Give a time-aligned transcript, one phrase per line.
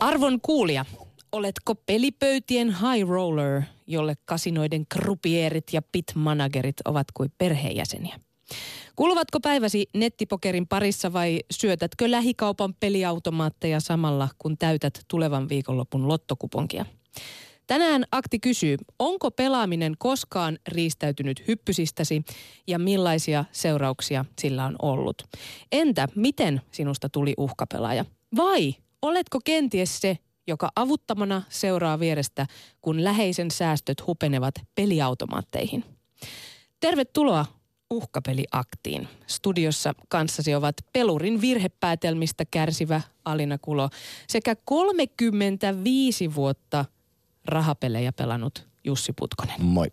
[0.00, 0.84] Arvon kuulija,
[1.32, 8.20] oletko pelipöytien high roller, jolle kasinoiden krupierit ja pit-managerit ovat kuin perheenjäseniä?
[8.96, 16.86] Kuuluvatko päiväsi nettipokerin parissa vai syötätkö lähikaupan peliautomaatteja samalla, kun täytät tulevan viikonlopun lottokuponkia?
[17.66, 22.24] Tänään Akti kysyy, onko pelaaminen koskaan riistäytynyt hyppysistäsi
[22.66, 25.22] ja millaisia seurauksia sillä on ollut?
[25.72, 28.04] Entä miten sinusta tuli uhkapelaaja?
[28.36, 32.46] Vai oletko kenties se, joka avuttamana seuraa vierestä,
[32.80, 35.84] kun läheisen säästöt hupenevat peliautomaatteihin?
[36.80, 37.46] Tervetuloa
[37.90, 39.08] uhkapeliaktiin.
[39.26, 43.88] Studiossa kanssasi ovat pelurin virhepäätelmistä kärsivä Alina Kulo
[44.28, 46.84] sekä 35 vuotta
[47.44, 49.64] rahapelejä pelannut Jussi Putkonen.
[49.64, 49.92] Moi.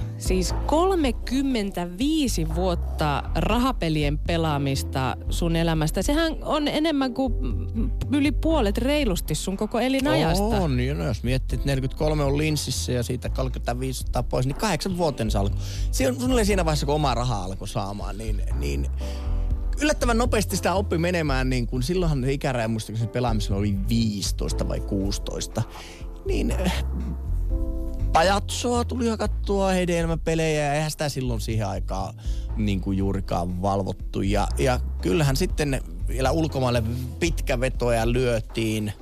[0.21, 6.01] siis 35 vuotta rahapelien pelaamista sun elämästä.
[6.01, 7.33] Sehän on enemmän kuin
[8.11, 10.43] yli puolet reilusti sun koko elinajasta.
[10.43, 14.97] On, niin jos miettii, että 43 on linssissä ja siitä 35 ottaa pois, niin kahdeksan
[14.97, 15.59] vuoteen se alkoi.
[15.91, 18.87] Suunnilleen siinä vaiheessa, kun oma raha alkoi saamaan, niin, niin
[19.81, 25.63] yllättävän nopeasti sitä oppi menemään, niin kun silloinhan ikäraja muistaakseni pelaamisella oli 15 vai 16.
[26.25, 26.53] Niin
[28.13, 32.13] pajatsoa tuli hakattua hedelmäpelejä ja eihän sitä silloin siihen aikaan
[32.55, 34.21] niin kuin juurikaan valvottu.
[34.21, 36.83] Ja, ja kyllähän sitten vielä ulkomaille
[37.19, 38.93] pitkä vetoja lyötiin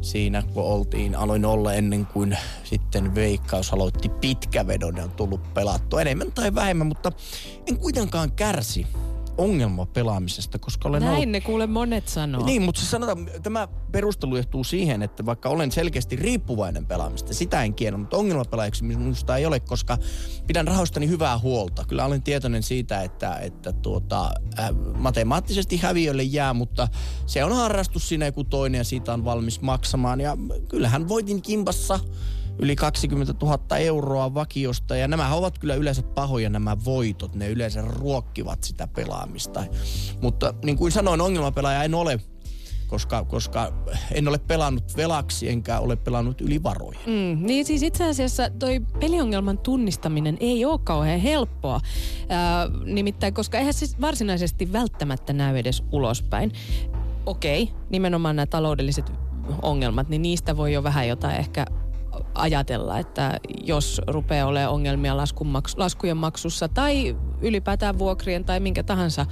[0.00, 6.00] siinä, kun oltiin, aloin olla ennen kuin sitten Veikkaus aloitti pitkävedon ja on tullut pelattua
[6.00, 7.12] enemmän tai vähemmän, mutta
[7.66, 8.86] en kuitenkaan kärsi
[9.38, 11.28] ongelma pelaamisesta, koska olen Näin ollut...
[11.28, 12.46] ne kuule monet sanoo.
[12.46, 17.62] Niin, mutta se sanotaan, tämä perustelu johtuu siihen, että vaikka olen selkeästi riippuvainen pelaamista, sitä
[17.62, 19.98] en kiellä, mutta ongelmapelaajaksi minusta ei ole, koska
[20.46, 21.84] pidän rahoistani hyvää huolta.
[21.88, 26.88] Kyllä olen tietoinen siitä, että, että tuota, äh, matemaattisesti häviölle jää, mutta
[27.26, 30.20] se on harrastus siinä joku toinen ja siitä on valmis maksamaan.
[30.20, 30.36] Ja
[30.68, 32.00] kyllähän voitin kimpassa
[32.58, 34.96] yli 20 000 euroa vakiosta.
[34.96, 37.34] Ja nämä ovat kyllä yleensä pahoja nämä voitot.
[37.34, 39.64] Ne yleensä ruokkivat sitä pelaamista.
[40.20, 42.20] Mutta niin kuin sanoin, ongelmapelaaja en ole
[42.86, 43.72] koska, koska
[44.12, 46.98] en ole pelannut velaksi enkä ole pelannut yli varoja.
[47.06, 51.80] Mm, niin siis itse asiassa toi peliongelman tunnistaminen ei ole kauhean helppoa.
[52.28, 56.52] Ää, nimittäin, koska eihän se varsinaisesti välttämättä näy edes ulospäin.
[57.26, 59.12] Okei, nimenomaan nämä taloudelliset
[59.62, 61.66] ongelmat, niin niistä voi jo vähän jotain ehkä
[62.36, 65.16] ajatella, että jos rupeaa olemaan ongelmia
[65.76, 69.26] laskujen maksussa tai ylipäätään vuokrien tai minkä tahansa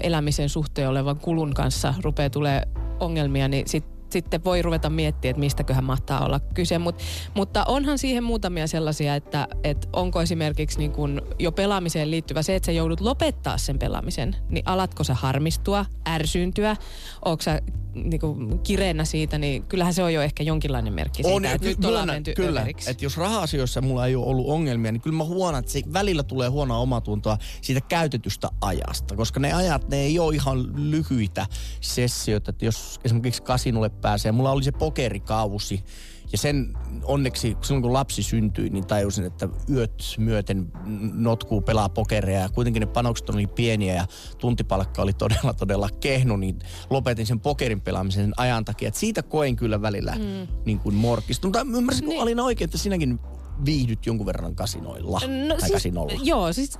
[0.00, 2.62] elämisen suhteen olevan kulun kanssa rupeaa tulee
[3.00, 6.78] ongelmia, niin sit, sitten voi ruveta miettimään, että mistäköhän mahtaa olla kyse.
[6.78, 6.96] Mut,
[7.34, 12.56] mutta onhan siihen muutamia sellaisia, että, että onko esimerkiksi niin kun jo pelaamiseen liittyvä se,
[12.56, 16.76] että sä joudut lopettaa sen pelaamisen, niin alatko sä harmistua, ärsyyntyä,
[17.24, 17.62] onko sä
[18.04, 21.68] niin kuin kireenä siitä, niin kyllähän se on jo ehkä jonkinlainen merkki siitä, On, että
[21.68, 25.16] nyt ollaan myönnän, menty kyllä, että jos raha-asioissa mulla ei ole ollut ongelmia, niin kyllä
[25.16, 29.16] mä huonaan, että se välillä tulee huonoa omatuntoa siitä käytetystä ajasta.
[29.16, 31.46] Koska ne ajat, ne ei ole ihan lyhyitä
[31.80, 32.50] sessioita.
[32.50, 35.84] Että jos esimerkiksi kasinolle pääsee, mulla oli se pokerikausi,
[36.32, 40.72] ja sen onneksi silloin kun lapsi syntyi, niin tajusin, että yöt myöten
[41.14, 44.06] notkuu pelaa pokeria ja kuitenkin ne panokset oli pieniä ja
[44.38, 46.58] tuntipalkka oli todella todella kehno, niin
[46.90, 48.88] lopetin sen pokerin pelaamisen sen ajan takia.
[48.88, 50.48] Että siitä koin kyllä välillä mm.
[50.64, 51.46] niin kuin morkista.
[51.46, 52.22] Mutta ymmärsin, kun Niin.
[52.22, 53.20] olin oikein, että sinäkin
[53.64, 55.20] viihdyt jonkun verran kasinoilla.
[55.48, 56.12] No tai siis, kasinolla.
[56.22, 56.78] joo, siis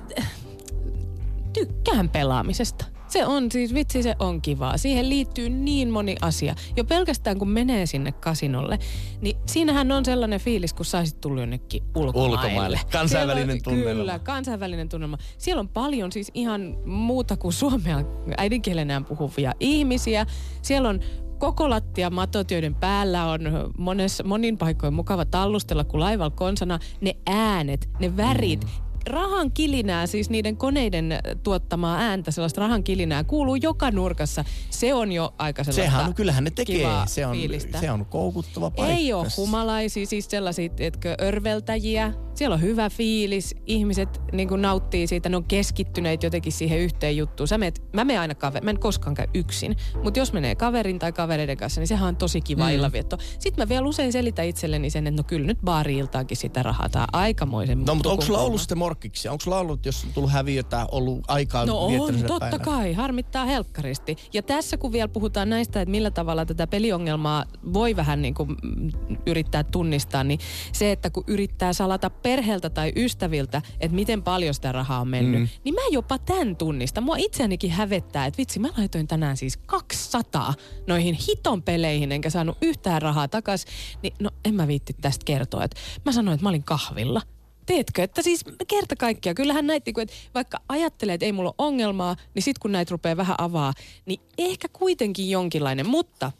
[1.53, 2.85] tykkään pelaamisesta.
[3.09, 4.77] Se on siis, vitsi se on kivaa.
[4.77, 6.55] Siihen liittyy niin moni asia.
[6.77, 8.79] Jo pelkästään kun menee sinne kasinolle,
[9.21, 12.35] niin siinähän on sellainen fiilis, kun saisit tullut jonnekin ulkomaille.
[12.35, 12.79] Ulkomaille.
[12.91, 13.99] Kansainvälinen on- tunnelma.
[13.99, 15.17] Kyllä, kansainvälinen tunnelma.
[15.37, 18.03] Siellä on paljon siis ihan muuta kuin suomea
[18.37, 20.25] äidinkielenään puhuvia ihmisiä.
[20.61, 20.99] Siellä on
[21.37, 23.41] koko lattia matot, joiden päällä on
[23.77, 26.79] monessa, monin paikoin mukava tallustella kuin laivalla konsana.
[27.01, 28.69] Ne äänet, ne värit, Mm.
[29.07, 34.45] Rahan kilinää, siis niiden koneiden tuottamaa ääntä, sellaista rahan kilinää, kuuluu joka nurkassa.
[34.69, 36.87] Se on jo aika sellaista Sehän on, kyllähän ne tekee.
[37.05, 37.79] Se on, fiilistä.
[37.79, 38.95] se on koukuttava paikka.
[38.95, 45.07] Ei ole humalaisia, siis sellaisia, etkö, örveltäjiä, Siellä on hyvä fiilis, ihmiset niin kuin nauttii
[45.07, 47.47] siitä, ne on keskittyneet jotenkin siihen yhteen juttuun.
[47.47, 50.99] Sä meet, mä menen aina kaver, mä en koskaan käy yksin, mutta jos menee kaverin
[50.99, 52.73] tai kavereiden kanssa, niin sehän on tosi kiva mm.
[52.73, 53.17] illanvietto.
[53.39, 57.07] Sitten mä vielä usein selitän itselleni sen, että no kyllä nyt baari-iltaankin sitä rahaa, tää
[57.13, 59.27] aikamoisen No mutta onko sulla ollut sitten morkkiksi?
[59.27, 62.63] Onko sulla ollut, jos on tullut häviötä, ollut aikaa No on, totta päivänä?
[62.63, 64.15] kai, harmittaa helkkaristi.
[64.33, 68.49] Ja tässä kun vielä puhutaan näistä, että millä tavalla tätä peliongelmaa voi vähän niin kuin
[68.49, 68.91] mm,
[69.25, 70.39] yrittää tunnistaa, niin
[70.71, 75.41] se, että kun yrittää salata perheeltä tai ystäviltä, että miten paljon sitä rahaa on mennyt,
[75.41, 75.47] mm.
[75.63, 77.03] niin mä jopa tämän tunnistan.
[77.03, 80.53] Mua itseänikin hävettää, että vitsi, mä laitoin tänään siis 200
[80.87, 83.65] noihin hiton peleihin, enkä saanut yhtään rahaa takas.
[84.03, 87.21] Niin no en mä viitti tästä kertoa, että mä sanoin, että mä olin kahvilla.
[87.69, 91.67] Teetkö, että siis kerta kaikkia, kyllähän näitä, niinku, että vaikka ajattelee, että ei mulla ole
[91.67, 93.73] ongelmaa, niin sit kun näitä rupeaa vähän avaa,
[94.05, 96.31] niin ehkä kuitenkin jonkinlainen, mutta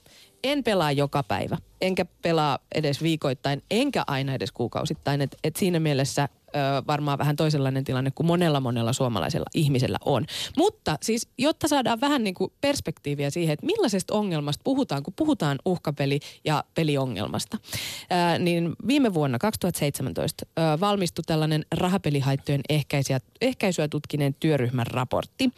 [0.44, 5.22] en pelaa joka päivä, enkä pelaa edes viikoittain, enkä aina edes kuukausittain.
[5.22, 10.25] Et, et siinä mielessä ö, varmaan vähän toisenlainen tilanne kuin monella monella suomalaisella ihmisellä on.
[10.57, 15.60] Mutta siis, jotta saadaan vähän niin kuin perspektiiviä siihen, että millaisesta ongelmasta puhutaan, kun puhutaan
[15.66, 24.36] uhkapeli- ja peliongelmasta, ö, niin viime vuonna 2017 ö, valmistui tällainen rahapelihaittojen ehkäisyä, ehkäisyä tutkineen
[24.40, 25.50] työryhmän raportti.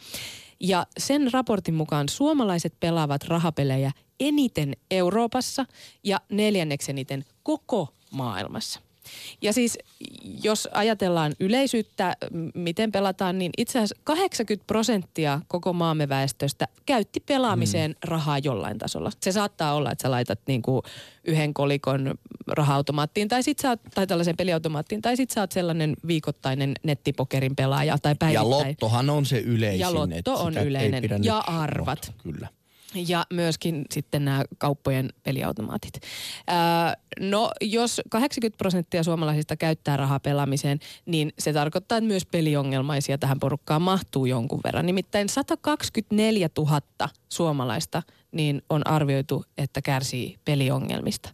[0.60, 5.66] Ja sen raportin mukaan suomalaiset pelaavat rahapelejä eniten Euroopassa
[6.04, 8.80] ja neljänneksi eniten koko maailmassa.
[9.42, 9.78] Ja siis
[10.42, 12.16] jos ajatellaan yleisyyttä,
[12.54, 17.96] miten pelataan, niin itse asiassa 80 prosenttia koko maamme väestöstä käytti pelaamiseen mm.
[18.04, 19.10] rahaa jollain tasolla.
[19.20, 20.82] Se saattaa olla, että sä laitat niin kuin
[21.24, 22.14] yhden kolikon
[22.48, 27.56] raha-automaattiin tai, sit sä oot, tai tällaisen peliautomaattiin tai sit sä oot sellainen viikoittainen nettipokerin
[27.56, 28.50] pelaaja tai päivittäin.
[28.50, 29.80] Ja lottohan on se yleisin.
[29.80, 31.24] Ja lotto on yleinen.
[31.24, 32.12] Ja arvat.
[32.22, 32.48] Kyllä
[32.94, 36.00] ja myöskin sitten nämä kauppojen peliautomaatit.
[36.46, 43.18] Ää, no, jos 80 prosenttia suomalaisista käyttää rahaa pelaamiseen, niin se tarkoittaa, että myös peliongelmaisia
[43.18, 44.86] tähän porukkaan mahtuu jonkun verran.
[44.86, 46.80] Nimittäin 124 000
[47.32, 48.02] suomalaista
[48.32, 51.30] niin on arvioitu, että kärsii peliongelmista.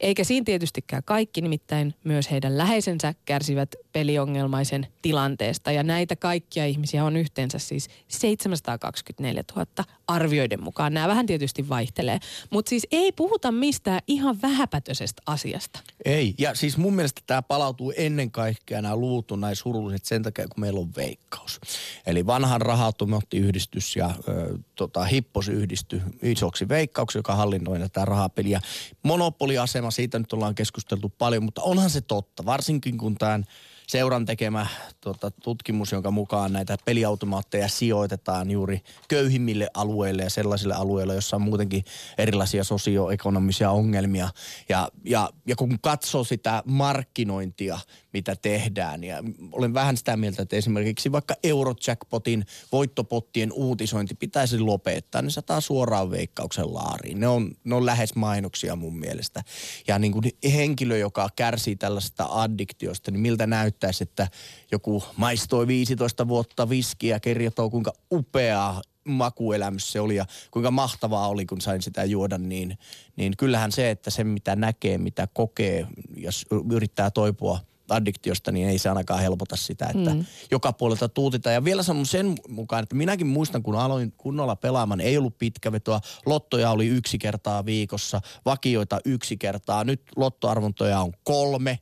[0.00, 5.72] Eikä siinä tietystikään kaikki, nimittäin myös heidän läheisensä kärsivät peliongelmaisen tilanteesta.
[5.72, 9.66] Ja näitä kaikkia ihmisiä on yhteensä siis 724 000
[10.06, 10.94] arvioiden mukaan.
[10.94, 12.18] Nämä vähän tietysti vaihtelee,
[12.50, 15.80] mutta siis ei puhuta mistään ihan vähäpätöisestä asiasta.
[16.04, 20.22] Ei, ja siis mun mielestä tämä palautuu ennen kaikkea, nämä luvut on näin surulliset sen
[20.22, 21.60] takia, kun meillä on veikkaus.
[22.06, 25.04] Eli vanhan rahautomaattiyhdistys ja ö, tota,
[25.36, 28.60] Hippos yhdisty isoksi veikkauksi, joka hallinnoi tätä rahapeliä.
[29.02, 33.44] Monopoliasema, siitä nyt ollaan keskusteltu paljon, mutta onhan se totta, varsinkin kun tämän
[33.86, 34.66] seuran tekemä
[35.00, 41.42] tota, tutkimus, jonka mukaan näitä peliautomaatteja sijoitetaan juuri köyhimmille alueille ja sellaisille alueille, joissa on
[41.42, 41.84] muutenkin
[42.18, 44.28] erilaisia sosioekonomisia ongelmia.
[44.68, 47.78] Ja, ja, ja kun katsoo sitä markkinointia,
[48.16, 49.22] mitä tehdään, ja
[49.52, 56.10] olen vähän sitä mieltä, että esimerkiksi vaikka Eurojackpotin voittopottien uutisointi pitäisi lopettaa, niin sataa suoraan
[56.10, 57.20] veikkauksen laariin.
[57.20, 59.42] Ne on, ne on lähes mainoksia mun mielestä.
[59.86, 64.28] Ja niin kuin henkilö, joka kärsii tällaista addiktiosta, niin miltä näyttäisi, että
[64.72, 71.46] joku maistoi 15 vuotta viskiä, kertoo kuinka upeaa makuelämys se oli ja kuinka mahtavaa oli,
[71.46, 72.78] kun sain sitä juoda, niin,
[73.16, 75.86] niin kyllähän se, että se mitä näkee, mitä kokee,
[76.16, 77.58] jos yrittää toipua
[77.90, 80.24] addiktiosta, niin ei se ainakaan helpota sitä, että mm.
[80.50, 81.54] joka puolelta tuutitaan.
[81.54, 86.00] Ja vielä sanon sen mukaan, että minäkin muistan, kun aloin kunnolla pelaamaan, ei ollut pitkävetoa.
[86.26, 89.84] Lottoja oli yksi kertaa viikossa, vakioita yksi kertaa.
[89.84, 91.78] Nyt lottoarvontoja on kolme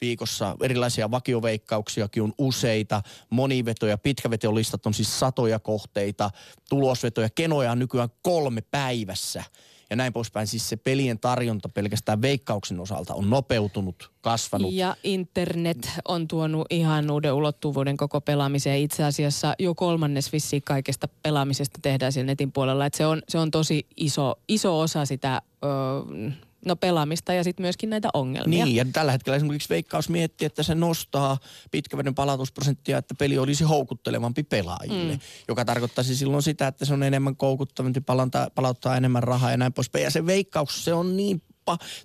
[0.00, 0.56] viikossa.
[0.62, 6.30] Erilaisia vakioveikkauksiakin on useita, monivetoja, pitkävetolistat on siis satoja kohteita,
[6.68, 9.44] tulosvetoja, kenoja on nykyään kolme päivässä
[9.90, 10.46] ja näin poispäin.
[10.46, 14.72] Siis se pelien tarjonta pelkästään veikkauksen osalta on nopeutunut, kasvanut.
[14.72, 18.80] Ja internet on tuonut ihan uuden ulottuvuuden koko pelaamiseen.
[18.80, 22.86] Itse asiassa jo kolmannes vissiin kaikesta pelaamisesta tehdään siellä netin puolella.
[22.86, 25.42] Et se, on, se on tosi iso, iso osa sitä...
[25.64, 26.30] Öö,
[26.64, 28.64] no pelaamista ja sitten myöskin näitä ongelmia.
[28.64, 31.38] Niin, ja tällä hetkellä esimerkiksi Veikkaus miettii, että se nostaa
[31.70, 35.20] pitkäveden palautusprosenttia, että peli olisi houkuttelevampi pelaajille, mm.
[35.48, 39.72] joka tarkoittaisi silloin sitä, että se on enemmän koukuttavampi, palauttaa, palauttaa enemmän rahaa ja näin
[39.72, 40.04] poispäin.
[40.04, 41.42] Ja se Veikkaus, se on niin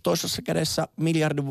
[0.04, 1.46] toisessa kädessä miljardin,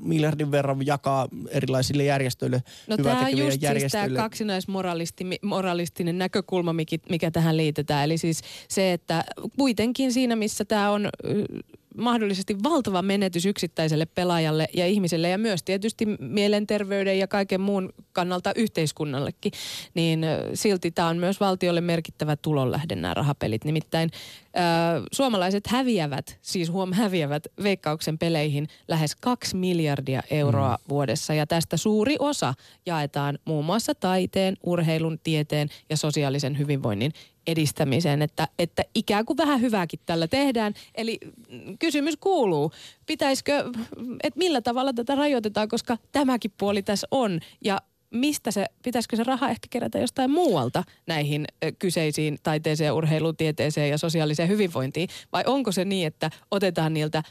[0.00, 7.30] miljardin verran jakaa erilaisille järjestöille, No tämä on just siis tämä kaksinaismoralistinen näkökulma, mikä, mikä
[7.30, 8.04] tähän liitetään.
[8.04, 9.24] Eli siis se, että
[9.58, 11.08] kuitenkin siinä, missä tämä on
[11.96, 18.52] mahdollisesti valtava menetys yksittäiselle pelaajalle ja ihmiselle ja myös tietysti mielenterveyden ja kaiken muun kannalta
[18.56, 19.52] yhteiskunnallekin,
[19.94, 23.64] niin silti tämä on myös valtiolle merkittävä tulonlähde nämä rahapelit.
[23.64, 24.10] Nimittäin
[25.12, 30.88] suomalaiset häviävät, siis huom häviävät veikkauksen peleihin lähes kaksi miljardia euroa mm.
[30.88, 32.54] vuodessa ja tästä suuri osa
[32.86, 37.12] jaetaan muun muassa taiteen, urheilun, tieteen ja sosiaalisen hyvinvoinnin
[37.46, 40.74] edistämiseen, että, että ikään kuin vähän hyvääkin tällä tehdään.
[40.94, 41.18] Eli
[41.78, 42.72] kysymys kuuluu,
[43.06, 43.64] pitäisikö,
[44.22, 47.78] että millä tavalla tätä rajoitetaan, koska tämäkin puoli tässä on ja
[48.14, 51.44] mistä se, pitäisikö se raha ehkä kerätä jostain muualta näihin
[51.78, 55.08] kyseisiin taiteeseen, urheiluun, tieteeseen ja sosiaaliseen hyvinvointiin?
[55.32, 57.22] Vai onko se niin, että otetaan niiltä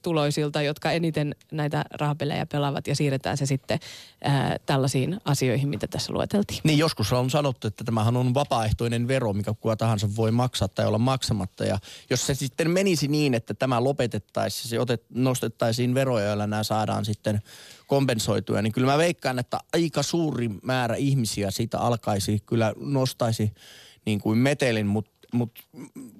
[0.00, 3.78] vähätuloisilta, jotka eniten näitä rahapelejä pelaavat ja siirretään se sitten
[4.24, 6.60] ää, tällaisiin asioihin, mitä tässä lueteltiin?
[6.64, 10.86] Niin joskus on sanottu, että tämähän on vapaaehtoinen vero, mikä kuka tahansa voi maksaa tai
[10.86, 11.64] olla maksamatta.
[11.64, 11.78] Ja
[12.10, 17.04] jos se sitten menisi niin, että tämä lopetettaisiin, se otet, nostettaisiin veroja, joilla nämä saadaan
[17.04, 17.42] sitten
[17.86, 23.52] kompensoituja, niin kyllä mä veikkaan, että aika suuri määrä ihmisiä siitä alkaisi, kyllä nostaisi
[24.06, 25.62] niin kuin metelin, mutta mutta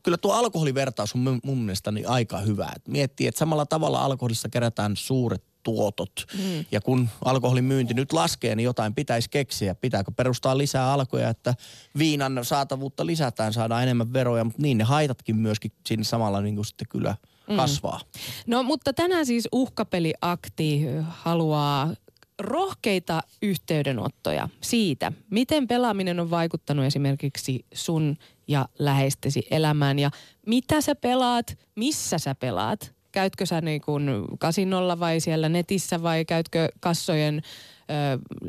[0.03, 2.73] kyllä tuo alkoholivertaus on mun, mun mielestäni aika hyvä.
[2.77, 6.27] Et miettii, että samalla tavalla alkoholissa kerätään suuret tuotot.
[6.39, 6.65] Mm.
[6.73, 9.75] Ja kun alkoholin myynti nyt laskee, niin jotain pitäisi keksiä.
[9.75, 11.55] Pitääkö perustaa lisää alkoja, että
[11.99, 16.67] viinan saatavuutta lisätään, saadaan enemmän veroja, mutta niin ne haitatkin myöskin siinä samalla niin kuin
[16.67, 17.17] sitten kyllä–
[17.51, 17.57] mm.
[17.57, 18.01] kasvaa.
[18.47, 21.95] No mutta tänään siis uhkapeliakti haluaa
[22.39, 28.17] rohkeita yhteydenottoja siitä, miten pelaaminen on vaikuttanut esimerkiksi sun
[28.51, 29.99] ja läheistesi elämään.
[29.99, 30.11] Ja
[30.47, 32.95] mitä sä pelaat, missä sä pelaat.
[33.13, 37.43] Käytkö sä niin kuin kasinolla vai siellä netissä vai käytkö kassojen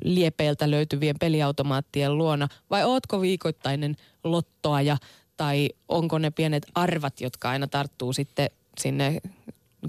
[0.04, 2.48] liepeiltä löytyvien peliautomaattien luona?
[2.70, 4.98] Vai ootko viikoittainen lottoaja
[5.38, 9.22] tai onko ne pienet arvat, jotka aina tarttuu sitten sinne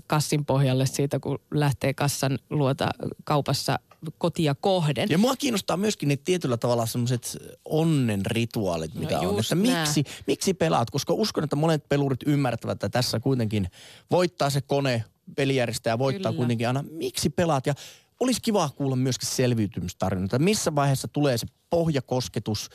[0.07, 2.89] kassin pohjalle siitä, kun lähtee kassan luota
[3.25, 3.79] kaupassa
[4.19, 5.09] kotia kohden.
[5.11, 9.41] Ja mua kiinnostaa myöskin ne tietyllä tavalla semmoiset onnen rituaalit, mitä no on.
[9.41, 10.91] Että miksi, miksi pelaat?
[10.91, 13.69] Koska uskon, että monet pelurit ymmärtävät, että tässä kuitenkin
[14.11, 15.05] voittaa se kone,
[15.37, 16.39] pelijärjestäjä voittaa Kyllä.
[16.41, 16.85] kuitenkin aina.
[16.91, 17.67] Miksi pelaat?
[17.67, 17.75] Ja
[18.21, 20.39] olisi kiva kuulla myöskin selviytymistarinoita.
[20.39, 22.71] Missä vaiheessa tulee se pohjakosketus?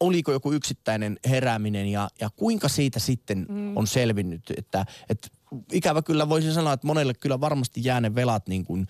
[0.00, 3.76] Oliko joku yksittäinen herääminen ja, ja kuinka siitä sitten mm.
[3.76, 4.42] on selvinnyt?
[4.56, 5.28] Että, että
[5.72, 8.86] ikävä kyllä voisin sanoa, että monelle kyllä varmasti jää ne velat niin kuin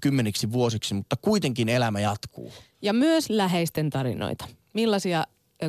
[0.00, 2.52] kymmeniksi vuosiksi, mutta kuitenkin elämä jatkuu.
[2.82, 4.44] Ja myös läheisten tarinoita.
[4.72, 5.24] Millaisia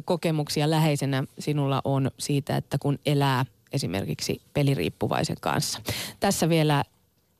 [0.05, 5.79] kokemuksia läheisenä sinulla on siitä, että kun elää esimerkiksi peliriippuvaisen kanssa?
[6.19, 6.83] Tässä vielä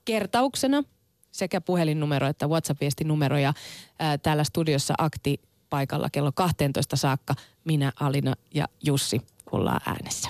[0.05, 0.83] kertauksena
[1.31, 3.53] sekä puhelinnumero että WhatsApp-viestinumero ja
[4.00, 9.21] ää, täällä studiossa akti paikalla kello 12 saakka minä, Alina ja Jussi
[9.51, 10.29] ollaan äänessä.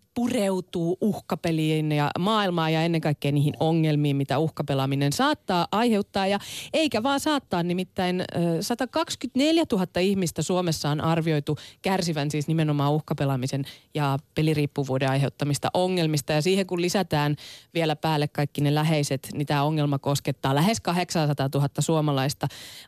[0.13, 6.27] pureutuu uhkapeliin ja maailmaan ja ennen kaikkea niihin ongelmiin, mitä uhkapelaaminen saattaa aiheuttaa.
[6.27, 6.39] Ja
[6.73, 8.23] eikä vaan saattaa, nimittäin
[8.61, 16.33] 124 000 ihmistä Suomessa on arvioitu kärsivän siis nimenomaan uhkapelaamisen ja peliriippuvuuden aiheuttamista ongelmista.
[16.33, 17.35] Ja siihen kun lisätään
[17.73, 22.47] vielä päälle kaikki ne läheiset, niin tämä ongelma koskettaa lähes 800 000 suomalaista.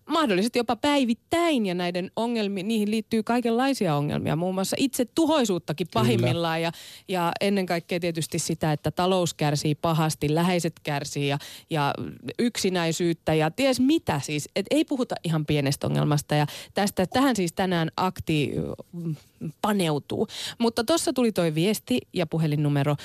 [0.10, 6.62] Mahdollisesti jopa päivittäin ja näiden ongelmiin, niihin liittyy kaikenlaisia ongelmia, muun muassa itse tuhoisuuttakin pahimmillaan.
[6.62, 6.72] Ja,
[7.13, 11.38] ja ennen kaikkea tietysti sitä, että talous kärsii pahasti, läheiset kärsii ja,
[11.70, 11.93] ja
[12.39, 14.50] yksinäisyyttä ja ties mitä siis.
[14.55, 18.51] Et ei puhuta ihan pienestä ongelmasta ja tästä, tähän siis tänään akti
[18.91, 19.15] mm,
[19.62, 20.27] paneutuu.
[20.60, 22.96] Mutta tuossa tuli toi viesti ja puhelinnumero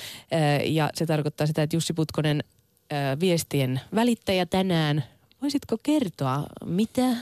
[0.64, 2.44] ja se tarkoittaa sitä, että Jussi Putkonen
[3.20, 5.04] viestien välittäjä tänään
[5.42, 7.16] Voisitko kertoa, mitä uh,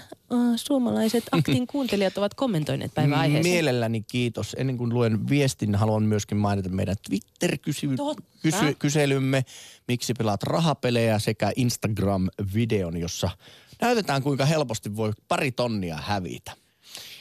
[0.57, 3.55] suomalaiset aktin kuuntelijat ovat kommentoineet päivän aiheeseen?
[3.55, 4.57] Mielelläni kiitos.
[4.59, 9.45] Ennen kuin luen viestin, haluan myöskin mainita meidän Twitter-kyselymme,
[9.89, 13.31] miksi pelaat rahapelejä sekä Instagram-videon, jossa
[13.81, 16.66] näytetään kuinka helposti voi pari tonnia hävitä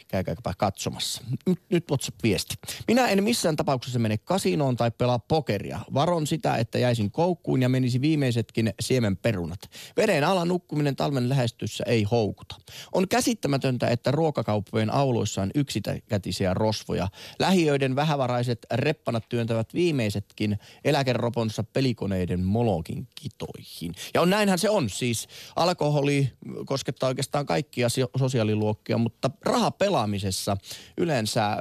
[0.08, 1.22] käykääpä katsomassa.
[1.46, 2.56] Nyt, nyt WhatsApp-viesti.
[2.88, 5.80] Minä en missään tapauksessa mene kasinoon tai pelaa pokeria.
[5.94, 9.60] Varon sitä, että jäisin koukkuun ja menisi viimeisetkin siemenperunat.
[9.98, 12.56] Veden ala nukkuminen talven lähestyssä ei houkuta.
[12.94, 17.08] On käsittämätöntä, että ruokakauppojen auloissa on yksikätisiä rosvoja.
[17.40, 23.96] Lähiöiden vähävaraiset reppanat työntävät viimeisetkin eläkeroponsa pelikoneiden molokin kitoihin.
[24.14, 24.90] Ja on näinhän se on.
[24.90, 26.30] Siis alkoholi
[26.66, 30.58] koskettaa oikeastaan kaikkia sosiaaliluokkia, mutta raha pelaa pelaamisessa
[30.98, 31.58] yleensä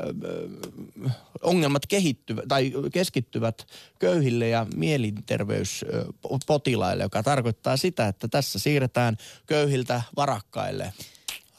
[1.42, 3.66] ongelmat kehittyvät tai keskittyvät
[3.98, 10.92] köyhille ja mielenterveyspotilaille, joka tarkoittaa sitä, että tässä siirretään köyhiltä varakkaille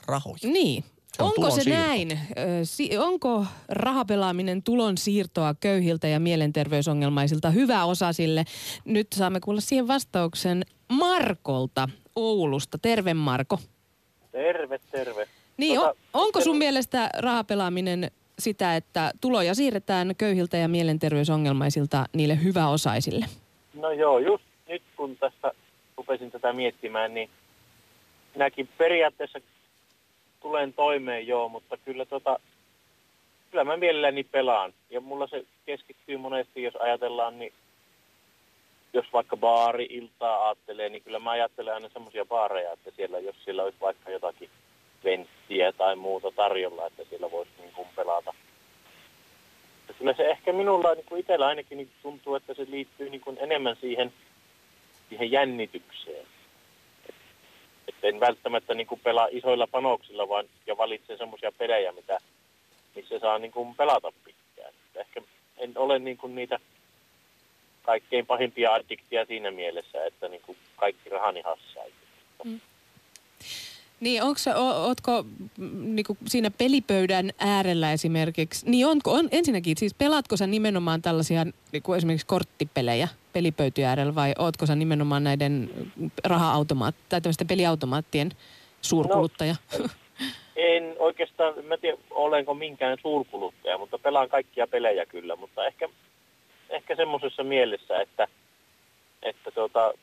[0.05, 0.37] rahoja.
[0.43, 0.83] Niin.
[1.17, 2.11] Se on Onko se näin?
[2.11, 2.17] Ö,
[2.63, 8.45] si- onko rahapelaaminen tulon siirtoa köyhiltä ja mielenterveysongelmaisilta hyvä osa sille?
[8.85, 12.77] Nyt saamme kuulla siihen vastauksen Markolta Oulusta.
[12.77, 13.59] Terve Marko.
[14.31, 15.27] Terve, terve.
[15.57, 22.43] Niin, on, Tota, onko sun mielestä rahapelaaminen sitä, että tuloja siirretään köyhiltä ja mielenterveysongelmaisilta niille
[22.43, 23.25] hyväosaisille?
[23.73, 25.51] No joo, just nyt kun tässä
[25.97, 27.29] rupesin tätä miettimään, niin
[28.35, 29.39] minäkin periaatteessa
[30.41, 32.39] tulen toimeen joo, mutta kyllä tota,
[33.51, 34.73] kyllä mä mielelläni pelaan.
[34.89, 37.53] Ja mulla se keskittyy monesti, jos ajatellaan, niin
[38.93, 43.63] jos vaikka baari-iltaa ajattelee, niin kyllä mä ajattelen aina semmoisia baareja, että siellä, jos siellä
[43.63, 44.49] olisi vaikka jotakin
[45.05, 48.33] venttiä tai muuta tarjolla, että siellä voisi niin kuin pelata.
[49.97, 53.37] Kyllä se ehkä minulla niin kuin itsellä ainakin niin tuntuu, että se liittyy niin kuin
[53.41, 54.13] enemmän siihen,
[55.09, 56.25] siihen jännitykseen.
[57.09, 57.15] Et-
[57.87, 62.17] Että en välttämättä niin kuin pelaa isoilla panoksilla vaan, ja valitse semmoisia pelejä, mitä,
[62.95, 64.73] missä saa niin kuin pelata pitkään.
[64.73, 65.21] Et ehkä
[65.57, 66.59] en ole niin kuin niitä
[67.83, 71.95] kaikkein pahimpia addiktia siinä mielessä, että niin kuin kaikki rahani hassaisi.
[74.05, 75.23] Niin, onko se, ootko
[75.57, 81.45] mm, niinku siinä pelipöydän äärellä esimerkiksi, niin onko, on, ensinnäkin, siis pelaatko sä nimenomaan tällaisia
[81.71, 85.69] niinku esimerkiksi korttipelejä pelipöytien äärellä vai ootko sä nimenomaan näiden
[86.23, 88.31] raha-automaat, tai tämmöisten peliautomaattien
[88.81, 89.55] suurkuluttaja?
[89.79, 89.85] No.
[90.55, 95.89] En oikeastaan, mä tiedä olenko minkään suurkuluttaja, mutta pelaan kaikkia pelejä kyllä, mutta ehkä,
[96.69, 98.27] ehkä semmoisessa mielessä, että,
[99.21, 99.93] että tota,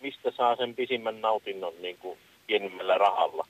[0.00, 3.46] mistä saa sen pisimmän nautinnon niin kuin pienimmällä rahalla.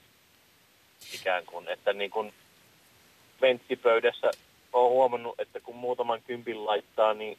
[1.14, 2.32] Ikään kuin, että niin kuin
[3.40, 4.30] venttipöydässä
[4.72, 7.38] olen huomannut, että kun muutaman kympin laittaa, niin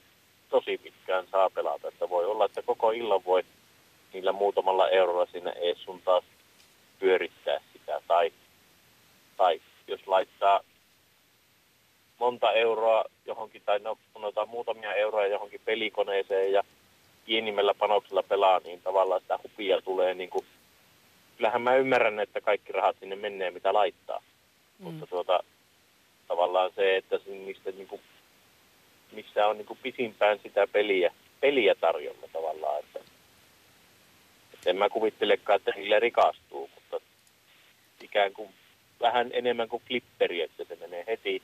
[0.50, 3.44] tosi pitkään saa pelata, että voi olla, että koko illan voi
[4.14, 6.24] niillä muutamalla eurolla siinä ees sun taas
[7.00, 8.32] pyörittää sitä, tai
[9.38, 10.60] tai jos laittaa
[12.20, 16.64] monta euroa johonkin, tai no, sanotaan muutamia euroja johonkin pelikoneeseen ja
[17.26, 20.46] pienimmällä panoksella pelaa, niin tavallaan sitä hupia tulee niin kuin,
[21.38, 24.22] kyllähän mä ymmärrän, että kaikki rahat sinne menee, mitä laittaa.
[24.80, 24.84] Mm.
[24.84, 25.44] Mutta tuota,
[26.28, 28.02] tavallaan se, että mistä niin kuin,
[29.12, 33.00] missä on niin kuin pisimpään sitä peliä, peliä tarjolla tavallaan, että,
[34.54, 37.06] että en mä kuvittelekaan, että niille rikastuu, mutta
[38.02, 38.50] ikään kuin
[39.02, 41.42] vähän enemmän kuin klipperi, että se menee heti,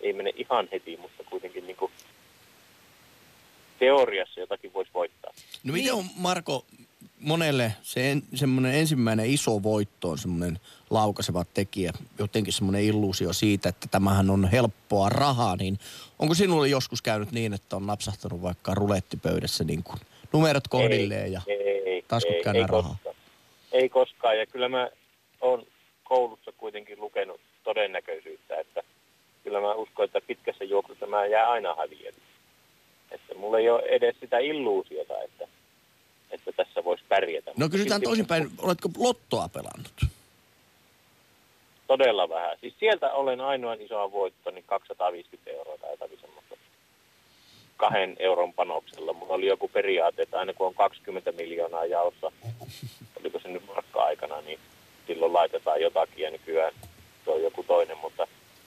[0.00, 1.92] ei mene ihan heti, mutta kuitenkin niin kuin
[3.78, 5.32] teoriassa jotakin voisi voittaa.
[5.64, 6.64] No miten on Marko
[7.20, 10.58] monelle se en, semmoinen ensimmäinen iso voitto on semmoinen
[10.90, 15.78] laukaseva tekijä, jotenkin semmoinen illuusio siitä, että tämähän on helppoa rahaa, niin
[16.18, 19.98] onko sinulle joskus käynyt niin, että on napsahtanut vaikka rulettipöydässä niin kuin
[20.32, 22.82] numerot kohdilleen ja ei, taskut ei, ei rahaa?
[22.82, 23.14] Koskaan.
[23.72, 24.90] Ei koskaan, ja kyllä mä
[25.40, 25.66] oon
[26.04, 28.82] koulussa kuitenkin lukenut todennäköisyyttä, että
[29.44, 32.22] kyllä mä uskon, että pitkässä juoksussa mä jää aina häviämään.
[33.10, 35.48] Että mulla ei ole edes sitä illuusiota, että,
[36.30, 37.50] että tässä voisi pärjätä.
[37.56, 39.92] No kysytään toisinpäin, oletko lottoa pelannut?
[41.86, 42.56] Todella vähän.
[42.60, 46.54] Siis sieltä olen ainoan isoa voitto, niin 250 euroa tai jotakin semmoista
[47.76, 49.12] kahden euron panoksella.
[49.12, 52.32] Mulla oli joku periaate, että aina kun on 20 miljoonaa jaossa,
[53.20, 54.58] oliko se nyt markka-aikana, niin
[55.06, 56.72] silloin laitetaan jotakin ja nykyään
[57.24, 58.26] se on joku toinen, mutta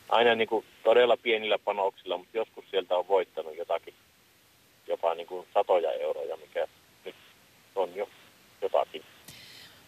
[0.10, 3.94] aina niin kuin todella pienillä panoksilla, mutta joskus sieltä on voittanut jotakin,
[4.88, 6.68] jopa niin kuin satoja euroja, mikä
[7.76, 8.10] on jo
[8.62, 9.02] jotakin.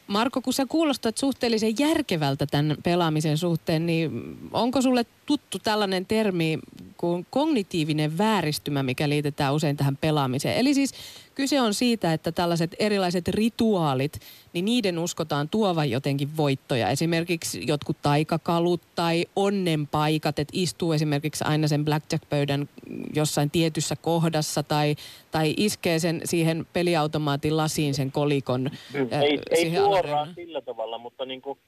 [0.08, 6.60] Marko, kun sä kuulostat suhteellisen järkevältä tämän pelaamisen suhteen, niin onko sulle tuttu tällainen termi
[6.98, 10.58] kuin kognitiivinen vääristymä, mikä liitetään usein tähän pelaamiseen?
[10.58, 10.93] Eli siis
[11.36, 14.19] kyse on siitä, että tällaiset erilaiset rituaalit,
[14.54, 16.89] niin niiden uskotaan tuovan jotenkin voittoja.
[16.89, 22.69] Esimerkiksi jotkut taikakalut tai onnenpaikat, että istuu esimerkiksi aina sen blackjack-pöydän
[23.15, 24.96] jossain tietyssä kohdassa tai,
[25.32, 30.36] tai iskee sen siihen peliautomaatin lasiin sen kolikon ei, ei siihen suoraan alareunaan.
[30.36, 31.60] sillä tavalla, mutta niin kuin,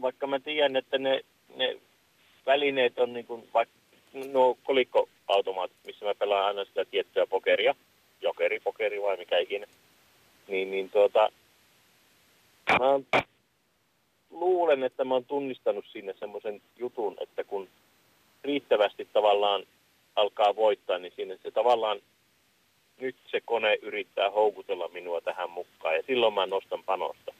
[0.00, 1.20] vaikka mä tiedän, että ne,
[1.56, 1.76] ne
[2.46, 3.78] välineet on niin kuin, vaikka
[4.32, 7.74] nuo kolikkoautomaatit, missä mä pelaan aina sitä tiettyä pokeria,
[8.20, 9.66] jokeri, pokeri vai mikä ikinä,
[10.48, 11.28] niin, niin tuota,
[12.78, 13.06] mä oon,
[14.30, 17.68] luulen, että mä oon tunnistanut sinne semmoisen jutun, että kun
[18.44, 19.64] riittävästi tavallaan
[20.16, 22.00] alkaa voittaa, niin siinä se tavallaan
[23.00, 27.34] nyt se kone yrittää houkutella minua tähän mukaan ja silloin mä nostan panosta.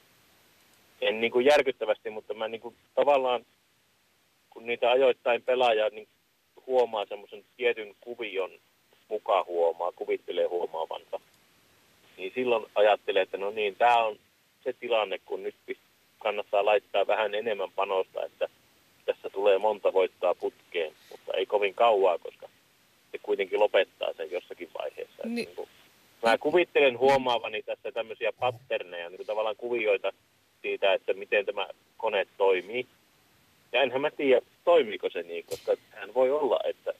[1.00, 3.46] En niin kuin järkyttävästi, mutta mä niin kuin tavallaan
[4.50, 6.08] kun niitä ajoittain pelaaja, niin
[6.66, 8.50] huomaa semmoisen tietyn kuvion
[9.08, 11.20] mukaan huomaa, kuvittelee huomaavansa.
[12.16, 14.16] Niin silloin ajattelee, että no niin, tämä on
[14.64, 15.54] se tilanne, kun nyt
[16.18, 18.48] kannattaa laittaa vähän enemmän panosta, että
[19.04, 22.48] tässä tulee monta voittaa putkeen, mutta ei kovin kauaa, koska
[23.12, 25.22] se kuitenkin lopettaa sen jossakin vaiheessa.
[25.24, 25.68] Ni- niin kuin,
[26.22, 30.12] mä kuvittelen huomaavani tässä tämmöisiä patterneja, niin kuin tavallaan kuvioita
[30.62, 32.86] siitä, että miten tämä kone toimii.
[33.72, 36.92] Ja enhän mä tiedä, toimiiko se niin, koska hän voi olla, että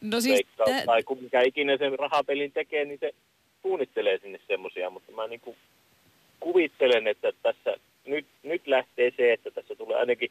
[0.00, 0.82] no siis veikkaus, tä...
[0.86, 3.14] tai mikä ikinä sen rahapelin tekee, niin se
[3.62, 5.56] suunnittelee sinne semmoisia, mutta mä niin kuin
[6.40, 10.30] kuvittelen, että tässä nyt, nyt lähtee se, että tässä tulee ainakin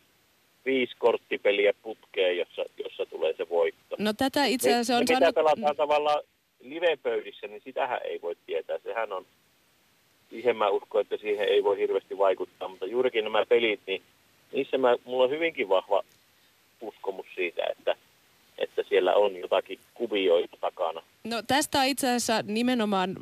[0.65, 3.95] viisi korttipeliä putkeen, jossa, jossa tulee se voitto.
[3.99, 5.07] No tätä itse asiassa on...
[5.07, 5.25] sanottu...
[5.25, 6.23] mitä pelataan tavallaan
[6.63, 8.79] livepöydissä, niin sitähän ei voi tietää.
[8.83, 9.25] Sehän on,
[10.29, 14.01] siihen mä uskon, että siihen ei voi hirveästi vaikuttaa, mutta juurikin nämä pelit, niin
[14.51, 16.03] niissä mä, mulla on hyvinkin vahva
[16.81, 17.95] uskomus siitä, että,
[18.57, 21.01] että siellä on jotakin kuvioita takana.
[21.23, 23.15] No tästä itse asiassa nimenomaan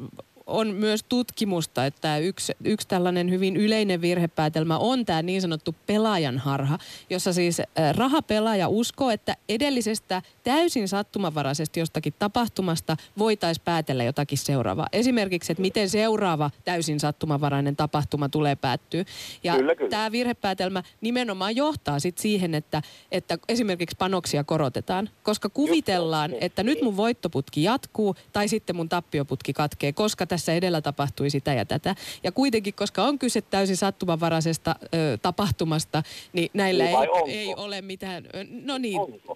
[0.49, 6.37] on myös tutkimusta, että yksi, yksi tällainen hyvin yleinen virhepäätelmä on tämä niin sanottu pelaajan
[6.37, 6.77] harha,
[7.09, 7.61] jossa siis
[7.95, 14.87] rahapelaaja uskoo, että edellisestä täysin sattumanvaraisesti jostakin tapahtumasta voitaisiin päätellä jotakin seuraavaa.
[14.93, 19.05] Esimerkiksi, että miten seuraava täysin sattumanvarainen tapahtuma tulee päättyä.
[19.43, 19.89] Ja kyllä, kyllä.
[19.89, 22.81] tämä virhepäätelmä nimenomaan johtaa sit siihen, että,
[23.11, 29.53] että esimerkiksi panoksia korotetaan, koska kuvitellaan, että nyt mun voittoputki jatkuu tai sitten mun tappioputki
[29.53, 31.95] katkee, koska tässä tässä edellä tapahtui sitä ja tätä.
[32.23, 36.95] Ja kuitenkin, koska on kyse täysin sattumanvaraisesta ö, tapahtumasta, niin näillä ei,
[37.27, 38.23] ei ole mitään...
[38.63, 38.99] No niin.
[38.99, 39.35] Onko?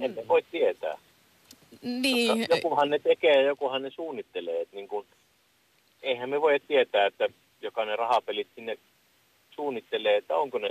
[0.00, 0.98] Emme voi tietää.
[1.82, 2.38] Niin.
[2.38, 4.60] Koska jokuhan ne tekee ja jokuhan ne suunnittelee.
[4.60, 5.06] Että niin kuin,
[6.02, 7.28] eihän me voi tietää, että
[7.60, 8.78] jokainen rahapelit sinne
[9.50, 10.70] suunnittelee, että onko ne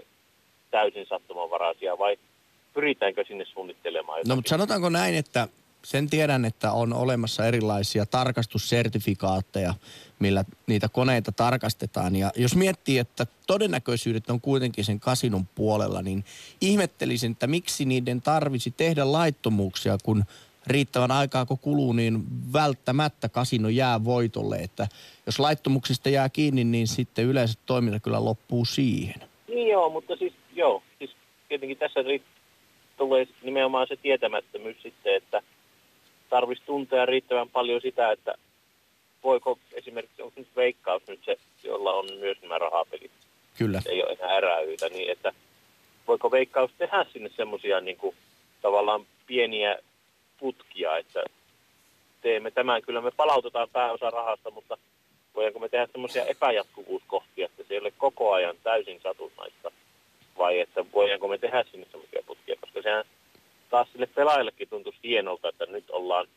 [0.71, 2.17] täysin sattumanvaraisia vai
[2.73, 4.29] pyritäänkö sinne suunnittelemaan jotakin.
[4.29, 5.47] No mutta sanotaanko näin, että
[5.83, 9.73] sen tiedän, että on olemassa erilaisia tarkastussertifikaatteja,
[10.19, 12.15] millä niitä koneita tarkastetaan.
[12.15, 16.23] Ja jos miettii, että todennäköisyydet on kuitenkin sen kasinon puolella, niin
[16.61, 20.23] ihmettelisin, että miksi niiden tarvisi tehdä laittomuuksia, kun
[20.67, 24.57] riittävän aikaa kun kuluu, niin välttämättä kasino jää voitolle.
[24.57, 24.87] Että
[25.25, 29.29] jos laittomuksista jää kiinni, niin sitten yleensä toiminta kyllä loppuu siihen.
[29.47, 31.11] Niin joo, mutta siis joo, siis
[31.49, 31.99] tietenkin tässä
[32.97, 35.41] tulee nimenomaan se tietämättömyys sitten, että–
[36.33, 38.35] tarvitsisi tuntea riittävän paljon sitä, että
[39.23, 43.11] voiko esimerkiksi, onko nyt veikkaus nyt se, jolla on myös nämä rahapelit.
[43.57, 43.81] Kyllä.
[43.85, 45.31] Ei ole enää eräyitä, niin että
[46.07, 48.15] voiko veikkaus tehdä sinne semmoisia niin kuin,
[48.61, 49.77] tavallaan pieniä
[50.39, 51.23] putkia, että
[52.21, 54.77] teemme tämän, kyllä me palautetaan pääosa rahasta, mutta
[55.35, 59.71] voidaanko me tehdä semmoisia epäjatkuvuuskohtia, että se ei ole koko ajan täysin satunnaista,
[60.37, 62.02] vai että voidaanko me tehdä sinne semmoisia
[63.73, 66.27] taas sille pelaajallekin tuntuisi hienolta, että nyt ollaan,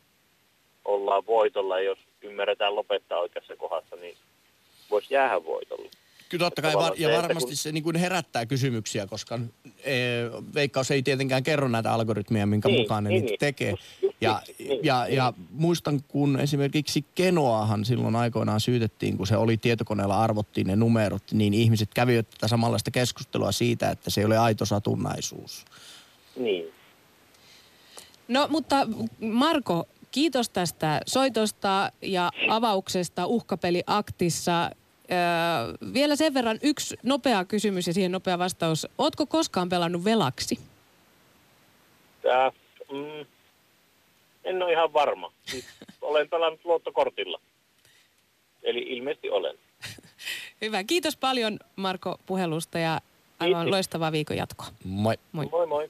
[0.85, 4.15] ollaan voitolla ja jos ymmärretään lopettaa oikeassa kohdassa, niin
[4.91, 5.89] voisi jäädä voitolle.
[6.29, 9.39] Kyllä totta kai, var- ja varmasti se niin kuin herättää kysymyksiä, koska
[9.83, 9.93] e,
[10.53, 13.39] Veikkaus ei tietenkään kerro näitä algoritmeja, minkä niin, mukaan ne niin, niitä niin.
[13.39, 13.73] tekee.
[14.21, 15.15] Ja, niin, ja, niin.
[15.15, 21.31] ja muistan, kun esimerkiksi Kenoahan silloin aikoinaan syytettiin, kun se oli tietokoneella arvottiin ne numerot,
[21.31, 25.65] niin ihmiset kävivät tätä samanlaista keskustelua siitä, että se ei ole aito satunnaisuus.
[26.35, 26.76] Niin,
[28.27, 28.75] No mutta
[29.19, 34.63] Marko, kiitos tästä soitosta ja avauksesta uhkapeliaktissa.
[35.11, 38.87] Öö, vielä sen verran yksi nopea kysymys ja siihen nopea vastaus.
[38.97, 40.59] Ootko koskaan pelannut velaksi?
[42.21, 42.51] Tää,
[42.91, 43.25] mm,
[44.43, 45.31] en ole ihan varma.
[45.45, 45.65] Siis
[46.01, 47.39] olen pelannut luottokortilla.
[48.63, 49.57] Eli ilmeisesti olen.
[50.61, 50.83] Hyvä.
[50.83, 53.01] Kiitos paljon Marko puhelusta ja
[53.39, 53.71] aivan Kiitos.
[53.71, 54.67] loistavaa viikon jatkoa.
[54.83, 55.15] Moi.
[55.31, 55.67] Moi moi.
[55.67, 55.89] moi.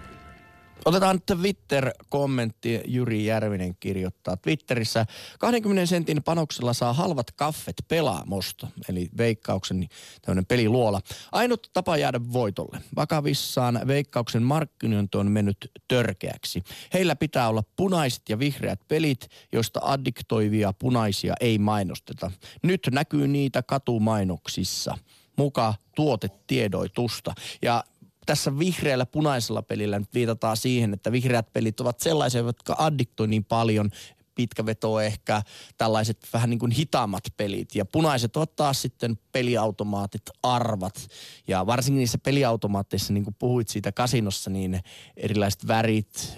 [0.85, 2.81] Otetaan Twitter-kommentti.
[2.85, 5.05] Jyri Järvinen kirjoittaa Twitterissä.
[5.39, 9.87] 20 sentin panoksella saa halvat kaffet pelaamosta, eli veikkauksen
[10.21, 11.01] tämmöinen peliluola.
[11.31, 12.81] Ainut tapa jäädä voitolle.
[12.95, 16.63] Vakavissaan veikkauksen markkinointi on mennyt törkeäksi.
[16.93, 22.31] Heillä pitää olla punaiset ja vihreät pelit, joista addiktoivia punaisia ei mainosteta.
[22.63, 24.97] Nyt näkyy niitä katumainoksissa
[25.37, 27.33] muka tuotetiedoitusta.
[27.61, 27.83] Ja
[28.31, 33.43] tässä vihreällä punaisella pelillä nyt viitataan siihen, että vihreät pelit ovat sellaisia, jotka addiktoi niin
[33.43, 33.89] paljon
[34.35, 35.41] pitkä veto ehkä,
[35.77, 37.75] tällaiset vähän niin kuin hitaammat pelit.
[37.75, 41.07] Ja punaiset ovat taas sitten peliautomaatit, arvat.
[41.47, 44.79] Ja varsinkin niissä peliautomaatteissa, niin kuin puhuit siitä kasinossa, niin
[45.17, 46.33] erilaiset värit,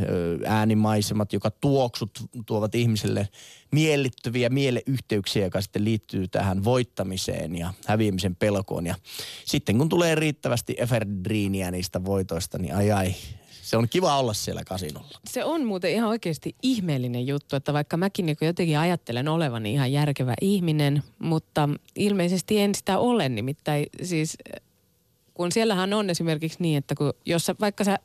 [0.45, 2.11] äänimaisemat, joka tuoksut
[2.45, 3.29] tuovat ihmiselle
[3.71, 8.85] miellyttäviä mieleyhteyksiä, joka sitten liittyy tähän voittamiseen ja häviämisen pelkoon.
[8.85, 8.95] Ja
[9.45, 13.15] sitten kun tulee riittävästi eferdriiniä niistä voitoista, niin ai ai,
[13.63, 15.19] se on kiva olla siellä kasinolla.
[15.29, 19.91] Se on muuten ihan oikeasti ihmeellinen juttu, että vaikka mäkin niin jotenkin ajattelen olevani ihan
[19.91, 24.37] järkevä ihminen, mutta ilmeisesti en sitä ole nimittäin siis
[25.33, 27.99] kun siellähän on esimerkiksi niin, että kun, jos sä, vaikka sä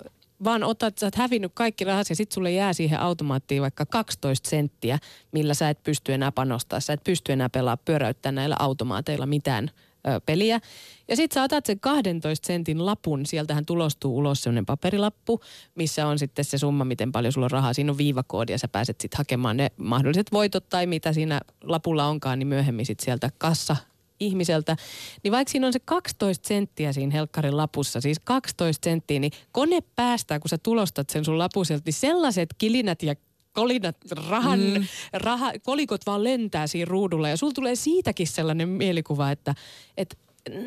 [0.45, 4.51] vaan otat, sä oot hävinnyt kaikki rahat ja sitten sulle jää siihen automaattiin vaikka 12
[4.51, 4.99] senttiä,
[5.33, 6.81] millä sä et pysty enää panostaa.
[6.81, 9.71] Sä et pysty enää pelaa pyöräyttää näillä automaateilla mitään
[10.07, 10.61] ö, peliä.
[11.09, 15.41] Ja sitten sä otat sen 12 sentin lapun, sieltähän tulostuu ulos sellainen paperilappu,
[15.75, 17.73] missä on sitten se summa, miten paljon sulla on rahaa.
[17.73, 22.07] Siinä on viivakoodi ja sä pääset sitten hakemaan ne mahdolliset voitot tai mitä siinä lapulla
[22.07, 23.77] onkaan, niin myöhemmin sitten sieltä kassa
[24.21, 24.77] ihmiseltä,
[25.23, 29.79] niin vaikka siinä on se 12 senttiä siinä helkkarin lapussa, siis 12 senttiä, niin kone
[29.97, 33.15] päästää, kun sä tulostat sen sun lapuselta, niin sellaiset kilinät ja
[33.59, 33.97] kolinat,
[34.29, 34.87] rahan, mm.
[35.13, 39.55] raha, kolikot vaan lentää siinä ruudulla ja sulla tulee siitäkin sellainen mielikuva, että,
[39.97, 40.17] että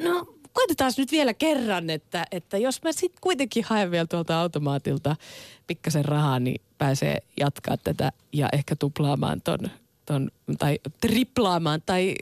[0.04, 5.15] no koitetaan nyt vielä kerran, että, että jos mä sitten kuitenkin haen vielä tuolta automaatilta
[5.67, 9.60] pikkasen rahaa, niin pääsee jatkaa tätä ja ehkä tuplaamaan ton
[10.06, 12.15] ton, tai triplaamaan tai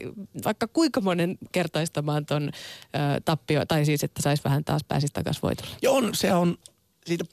[0.44, 5.42] vaikka kuinka monen kertaistamaan ton ö, tappio, tai siis että saisi vähän taas pääsisi takaisin
[5.42, 5.70] voitolle.
[5.82, 6.58] Joo, se on
[7.06, 7.24] siitä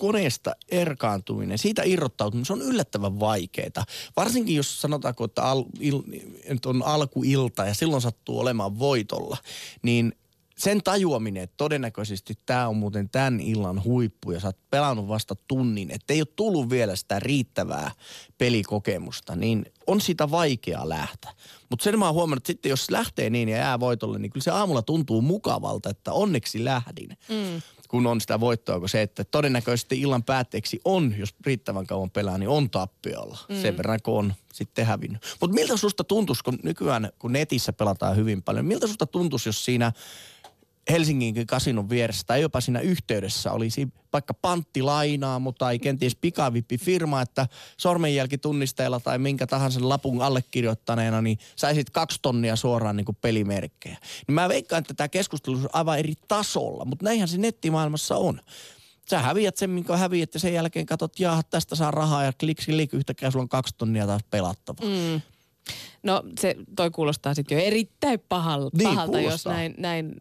[0.00, 3.84] koneesta erkaantuminen, siitä irrottautuminen, se on yllättävän vaikeaa.
[4.16, 6.00] Varsinkin jos sanotaanko, että al, il,
[6.66, 9.36] on alkuilta ja silloin sattuu olemaan voitolla,
[9.82, 10.12] niin
[10.58, 15.34] sen tajuaminen, että todennäköisesti tämä on muuten tämän illan huippu ja sä oot pelannut vasta
[15.48, 17.90] tunnin, että ei ole tullut vielä sitä riittävää
[18.38, 21.32] pelikokemusta, niin on sitä vaikea lähteä.
[21.70, 24.44] Mutta sen mä oon huomannut, että sitten jos lähtee niin ja jää voitolle, niin kyllä
[24.44, 27.08] se aamulla tuntuu mukavalta, että onneksi lähdin.
[27.28, 27.62] Mm.
[27.90, 32.38] Kun on sitä voittoa, kun se, että todennäköisesti illan päätteeksi on, jos riittävän kauan pelaa,
[32.38, 33.38] niin on tappiolla.
[33.48, 33.62] Mm.
[33.62, 35.36] Sen verran, kun on sitten hävinnyt.
[35.40, 39.64] Mutta miltä susta tuntuisi, kun nykyään, kun netissä pelataan hyvin paljon, miltä susta tuntuisi, jos
[39.64, 39.92] siinä
[40.90, 49.00] Helsingin kasinon vieressä tai jopa siinä yhteydessä olisi vaikka panttilainaamo tai kenties pikavippifirma, että sormenjälkitunnisteella
[49.00, 53.96] tai minkä tahansa lapun allekirjoittaneena, niin saisit kaksi tonnia suoraan niin kuin pelimerkkejä.
[54.26, 58.40] Niin mä veikkaan, että tämä keskustelu on aivan eri tasolla, mutta näinhän se nettimaailmassa on.
[59.10, 62.72] Sä häviät sen, minkä häviät ja sen jälkeen katsot, jaha, tästä saa rahaa ja kliksi
[62.72, 64.86] klik, yhtäkkiä sulla on kaksi tonnia taas pelattavaa.
[64.86, 65.20] Mm.
[66.02, 70.14] No se, toi kuulostaa sitten jo erittäin pahalta, niin, pahalta jos näin, näin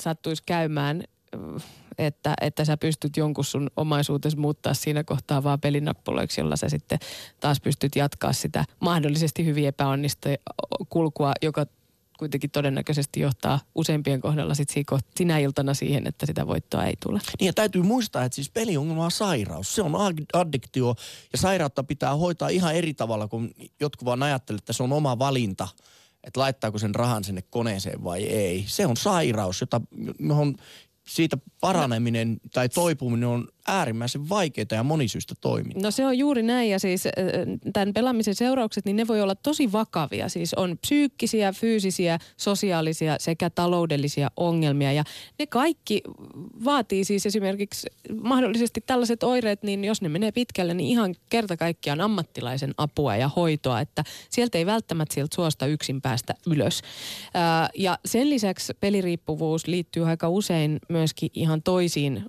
[0.00, 1.04] sattuisi käymään,
[1.98, 6.98] että, että sä pystyt jonkun sun omaisuutesi muuttaa siinä kohtaa vaan pelinappuloiksi, jolla sä sitten
[7.40, 10.28] taas pystyt jatkaa sitä mahdollisesti hyvin epäonnista
[10.88, 11.66] kulkua, joka
[12.18, 14.68] kuitenkin todennäköisesti johtaa useimpien kohdalla sit
[15.16, 17.20] sinä iltana siihen, että sitä voittoa ei tule.
[17.40, 19.74] Niin ja täytyy muistaa, että siis peliongelma on sairaus.
[19.74, 19.92] Se on
[20.32, 20.94] addiktio
[21.32, 23.50] ja sairautta pitää hoitaa ihan eri tavalla, kun
[23.80, 25.68] jotkut vaan ajattelee, että se on oma valinta
[26.24, 28.64] että laittaako sen rahan sinne koneeseen vai ei.
[28.66, 29.80] Se on sairaus, jota,
[30.18, 30.56] johon
[31.08, 35.82] siitä paraneminen tai toipuminen on äärimmäisen vaikeaa ja monisyistä toimintaa.
[35.82, 37.04] No se on juuri näin ja siis
[37.72, 40.28] tämän pelaamisen seuraukset, niin ne voi olla tosi vakavia.
[40.28, 45.04] Siis on psyykkisiä, fyysisiä, sosiaalisia sekä taloudellisia ongelmia ja
[45.38, 46.02] ne kaikki
[46.64, 47.86] vaatii siis esimerkiksi
[48.22, 53.30] mahdollisesti tällaiset oireet, niin jos ne menee pitkälle, niin ihan kerta kaikkiaan ammattilaisen apua ja
[53.36, 56.82] hoitoa, että sieltä ei välttämättä sieltä suosta yksin päästä ylös.
[57.74, 62.24] Ja sen lisäksi peliriippuvuus liittyy aika usein myöskin ihan toisiin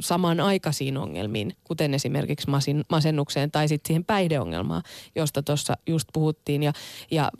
[0.00, 4.82] samanaikaisiin ongelmiin, kuten esimerkiksi masin, masennukseen tai sitten siihen päihdeongelmaan,
[5.14, 6.62] josta tuossa just puhuttiin.
[6.62, 6.72] Ja,
[7.10, 7.30] ja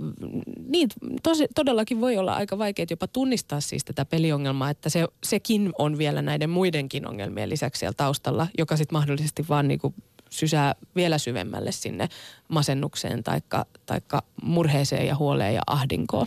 [0.68, 0.88] niin,
[1.22, 5.98] tosi, todellakin voi olla aika vaikea jopa tunnistaa siis tätä peliongelmaa, että se, sekin on
[5.98, 9.94] vielä näiden muidenkin ongelmien lisäksi siellä taustalla, joka sitten mahdollisesti vaan niinku
[10.30, 12.08] sysää vielä syvemmälle sinne
[12.48, 16.26] masennukseen taikka, taikka murheeseen ja huoleen ja ahdinkoon.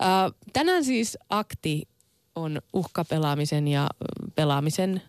[0.00, 1.88] Ää, tänään siis akti
[2.34, 3.88] on uhkapelaamisen ja
[4.34, 5.02] pelaamisen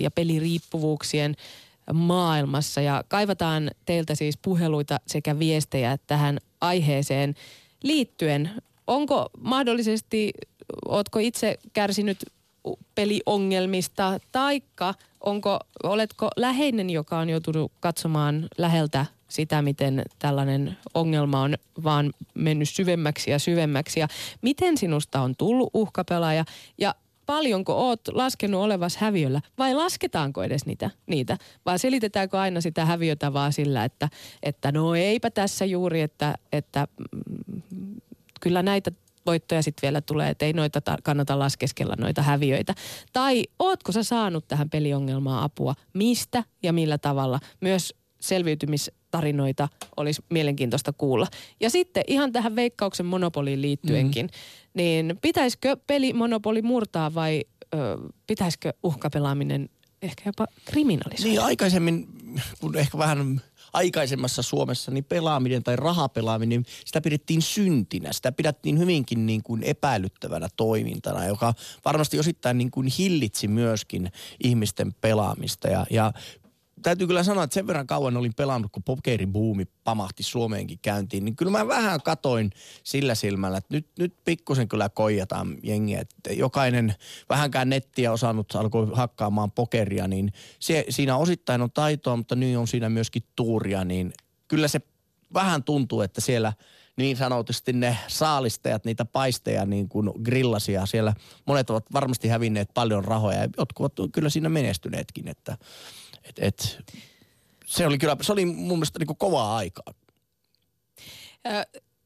[0.00, 1.36] ja peliriippuvuuksien
[1.92, 2.80] maailmassa.
[2.80, 7.34] Ja kaivataan teiltä siis puheluita sekä viestejä tähän aiheeseen
[7.82, 8.50] liittyen.
[8.86, 10.32] Onko mahdollisesti,
[10.88, 12.18] ootko itse kärsinyt
[12.94, 21.54] peliongelmista, taikka onko, oletko läheinen, joka on joutunut katsomaan läheltä sitä, miten tällainen ongelma on
[21.84, 24.08] vaan mennyt syvemmäksi ja syvemmäksi ja
[24.42, 26.44] miten sinusta on tullut uhkapelaaja
[26.78, 26.94] ja
[27.26, 33.32] paljonko oot laskenut olevas häviöllä vai lasketaanko edes niitä, niitä vai selitetäänkö aina sitä häviötä
[33.32, 34.08] vaan sillä, että,
[34.42, 37.62] että no eipä tässä juuri, että, että mm,
[38.40, 38.92] kyllä näitä
[39.26, 42.74] voittoja sitten vielä tulee, että ei noita kannata laskeskella noita häviöitä.
[43.12, 45.74] Tai ootko sä saanut tähän peliongelmaan apua?
[45.92, 47.40] Mistä ja millä tavalla?
[47.60, 47.94] Myös
[49.12, 51.26] selviytymistarinoita olisi mielenkiintoista kuulla.
[51.60, 54.30] Ja sitten ihan tähän veikkauksen monopoliin liittyenkin, mm.
[54.74, 57.44] niin pitäisikö pelimonopoli murtaa vai
[57.74, 57.78] ö,
[58.26, 59.68] pitäisikö uhkapelaaminen
[60.02, 61.30] ehkä jopa kriminalisoida?
[61.30, 62.08] Niin aikaisemmin,
[62.60, 63.40] kun ehkä vähän
[63.72, 68.12] aikaisemmassa Suomessa, niin pelaaminen tai rahapelaaminen, sitä pidettiin syntinä.
[68.12, 74.12] Sitä pidettiin hyvinkin niin kuin epäilyttävänä toimintana, joka varmasti osittain niin kuin hillitsi myöskin
[74.44, 75.68] ihmisten pelaamista.
[75.68, 76.12] Ja, ja
[76.82, 81.36] täytyy kyllä sanoa, että sen verran kauan olin pelannut, kun pokeribuumi pamahti Suomeenkin käyntiin, niin
[81.36, 82.50] kyllä mä vähän katoin
[82.84, 86.00] sillä silmällä, että nyt, nyt pikkusen kyllä koijataan jengiä.
[86.00, 86.94] Että jokainen
[87.28, 92.68] vähänkään nettiä osannut alkoi hakkaamaan pokeria, niin se, siinä osittain on taitoa, mutta niin on
[92.68, 94.12] siinä myöskin tuuria, niin
[94.48, 94.80] kyllä se
[95.34, 96.52] vähän tuntuu, että siellä
[96.96, 100.86] niin sanotusti ne saalistajat, niitä paisteja niin kuin grillasia.
[100.86, 101.14] Siellä
[101.46, 105.58] monet ovat varmasti hävinneet paljon rahoja ja jotkut ovat kyllä siinä menestyneetkin, että
[106.38, 106.94] et, et,
[107.66, 109.94] se oli kyllä, se oli mun mielestä niin kovaa aikaa.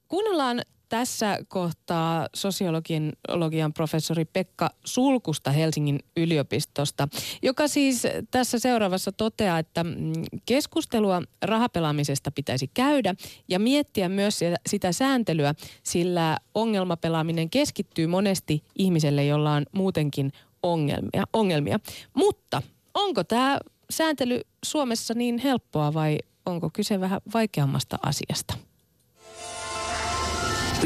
[0.09, 7.09] kuunnellaan tässä kohtaa sosiologian professori Pekka Sulkusta Helsingin yliopistosta,
[7.43, 10.13] joka siis tässä seuraavassa toteaa, että mm,
[10.47, 13.15] keskustelua rahapelaamisesta pitäisi käydä
[13.49, 21.25] ja miettiä myös sitä sääntelyä, sillä ongelmapelaaminen keskittyy monesti ihmiselle, jolla on muutenkin ongelmia.
[21.33, 21.79] ongelmia.
[22.15, 22.63] Mutta
[22.95, 23.59] onko tämä
[23.91, 28.55] sääntely Suomessa niin helppoa vai onko kyse vähän vaikeammasta asiasta?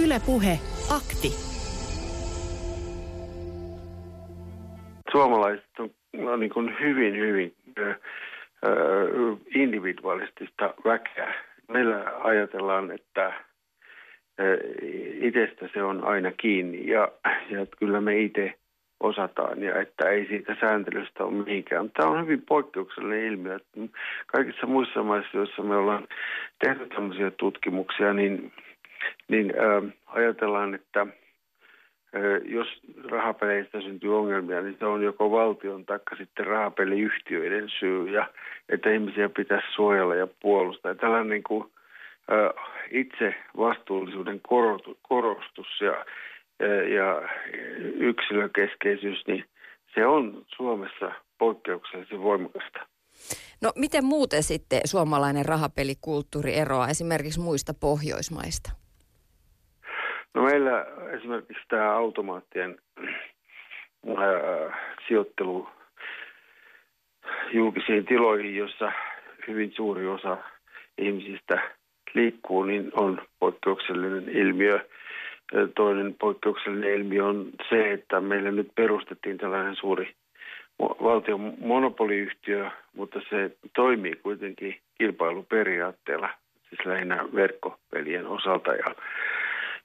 [0.04, 0.58] Ylepuhe
[0.96, 1.28] akti.
[5.12, 5.90] Suomalaiset on,
[6.32, 7.96] on niin kuin hyvin, hyvin äh,
[9.54, 11.34] individualistista väkeä.
[11.68, 13.32] Meillä ajatellaan, että
[15.20, 17.12] itsestä se on aina kiinni ja,
[17.50, 18.59] ja kyllä me itse
[19.00, 21.90] osataan ja että ei siitä sääntelystä ole mihinkään.
[21.90, 23.56] Tämä on hyvin poikkeuksellinen ilmiö.
[23.56, 26.08] Että kaikissa muissa maissa, joissa me ollaan
[26.64, 28.52] tehty tämmöisiä tutkimuksia, niin,
[29.28, 31.10] niin äh, ajatellaan, että äh,
[32.44, 32.68] jos
[33.10, 38.26] rahapeleistä syntyy ongelmia, niin se on joko valtion tai sitten rahapeliyhtiöiden syy ja
[38.68, 40.90] että ihmisiä pitäisi suojella ja puolustaa.
[40.90, 41.70] Ja tällainen niin kuin,
[42.32, 44.40] äh, itse vastuullisuuden
[45.02, 46.04] korostus ja
[46.94, 47.28] ja
[47.94, 49.44] yksilökeskeisyys, niin
[49.94, 52.86] se on Suomessa poikkeuksellisen voimakasta.
[53.62, 58.70] No miten muuten sitten suomalainen rahapelikulttuuri eroaa esimerkiksi muista Pohjoismaista?
[60.34, 60.86] No meillä
[61.18, 62.78] esimerkiksi tämä automaattien
[64.16, 65.68] ää, sijoittelu
[67.52, 68.92] julkisiin tiloihin, jossa
[69.48, 70.36] hyvin suuri osa
[70.98, 71.70] ihmisistä
[72.14, 74.86] liikkuu, niin on poikkeuksellinen ilmiö.
[75.74, 80.14] Toinen poikkeuksellinen ilmiö on se, että meillä nyt perustettiin tällainen suuri
[80.80, 86.28] valtion monopoliyhtiö, mutta se toimii kuitenkin kilpailuperiaatteella,
[86.68, 88.70] siis lähinnä verkkopelien osalta.
[88.70, 88.94] Ja,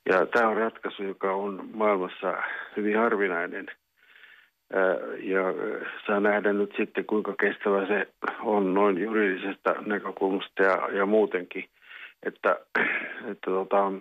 [0.09, 2.33] ja tämä on ratkaisu, joka on maailmassa
[2.77, 3.67] hyvin harvinainen.
[5.19, 5.43] Ja
[6.07, 8.07] saa nähdä nyt sitten, kuinka kestävä se
[8.43, 11.65] on noin juridisesta näkökulmasta ja, ja muutenkin.
[12.23, 12.59] Että,
[13.31, 13.91] että tota,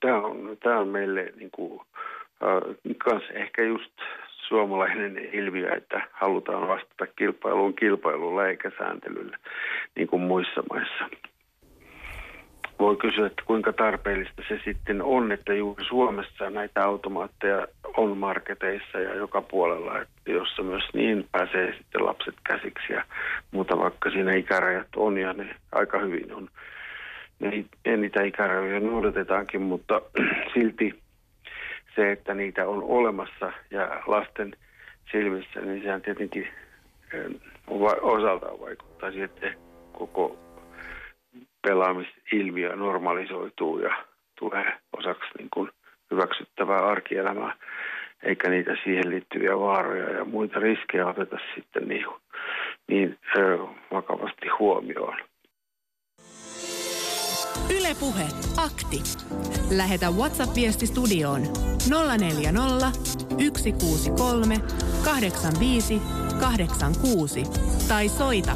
[0.00, 1.80] tämä on, tämä on meille niin kuin,
[2.42, 3.92] äh, ehkä just
[4.50, 9.38] suomalainen ilmiö, että halutaan vastata kilpailuun kilpailulla eikä sääntelyllä
[9.96, 11.08] niin kuin muissa maissa.
[12.78, 18.98] Voi kysyä, että kuinka tarpeellista se sitten on, että juuri Suomessa näitä automaatteja on marketeissa
[18.98, 23.04] ja joka puolella, että jossa myös niin pääsee sitten lapset käsiksi ja
[23.50, 26.48] muuta, vaikka siinä ikärajat on ja ne aika hyvin on
[27.96, 30.02] niitä ikärajoja noudatetaankin, mutta
[30.54, 31.00] silti
[31.94, 34.52] se, että niitä on olemassa ja lasten
[35.12, 36.48] silmissä, niin sehän tietenkin
[38.00, 39.52] osaltaan vaikuttaa siihen, että
[39.92, 40.38] koko
[41.62, 44.04] pelaamisilmiö normalisoituu ja
[44.38, 45.70] tulee osaksi niin kuin
[46.10, 47.56] hyväksyttävää arkielämää,
[48.22, 52.06] eikä niitä siihen liittyviä vaaroja ja muita riskejä oteta sitten niin,
[52.88, 53.18] niin
[53.92, 55.29] vakavasti huomioon.
[57.78, 59.02] Ylepuhe akti.
[59.70, 61.42] Lähetä WhatsApp-viesti studioon
[62.18, 62.92] 040
[63.30, 64.60] 163
[65.04, 66.00] 85
[66.40, 67.42] 86
[67.88, 68.52] tai soita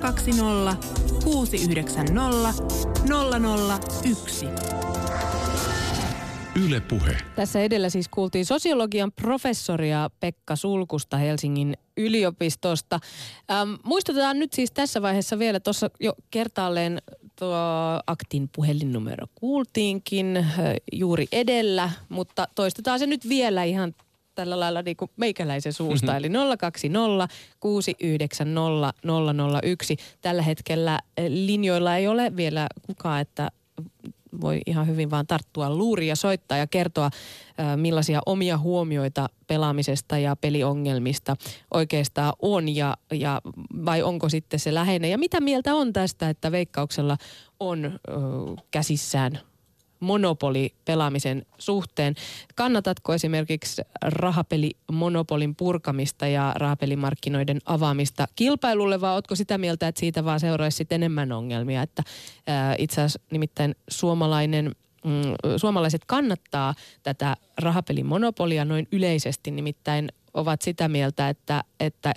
[0.00, 0.76] 020
[1.24, 2.64] 690
[4.04, 4.46] 001.
[6.66, 7.16] Yle Puhe.
[7.36, 13.00] Tässä edellä siis kuultiin sosiologian professoria Pekka Sulkusta Helsingin yliopistosta.
[13.50, 17.02] Ähm, muistutetaan nyt siis tässä vaiheessa vielä, tuossa jo kertaalleen
[17.38, 17.56] tuo
[18.06, 20.46] aktin puhelinnumero kuultiinkin
[20.92, 23.94] juuri edellä, mutta toistetaan se nyt vielä ihan
[24.34, 26.28] tällä lailla niin kuin meikäläisen suusta, eli
[26.58, 27.28] 020
[27.60, 28.92] 690
[29.62, 29.96] 001.
[30.20, 33.50] Tällä hetkellä linjoilla ei ole vielä kukaan, että
[34.40, 37.10] voi ihan hyvin vaan tarttua luuriin ja soittaa ja kertoa,
[37.76, 41.36] millaisia omia huomioita pelaamisesta ja peliongelmista
[41.74, 43.40] oikeastaan on ja, ja
[43.84, 45.10] vai onko sitten se läheinen.
[45.10, 47.16] Ja mitä mieltä on tästä, että Veikkauksella
[47.60, 47.92] on ö,
[48.70, 49.40] käsissään
[50.02, 52.14] monopoli pelaamisen suhteen.
[52.54, 60.40] Kannatatko esimerkiksi rahapelimonopolin purkamista ja rahapelimarkkinoiden avaamista kilpailulle vai oletko sitä mieltä, että siitä vaan
[60.40, 61.82] seuraisi enemmän ongelmia?
[61.82, 62.02] Että
[62.46, 64.74] ää, itse asiassa nimittäin suomalainen
[65.04, 72.14] mm, suomalaiset kannattaa tätä rahapelimonopolia noin yleisesti, nimittäin ovat sitä mieltä, että, että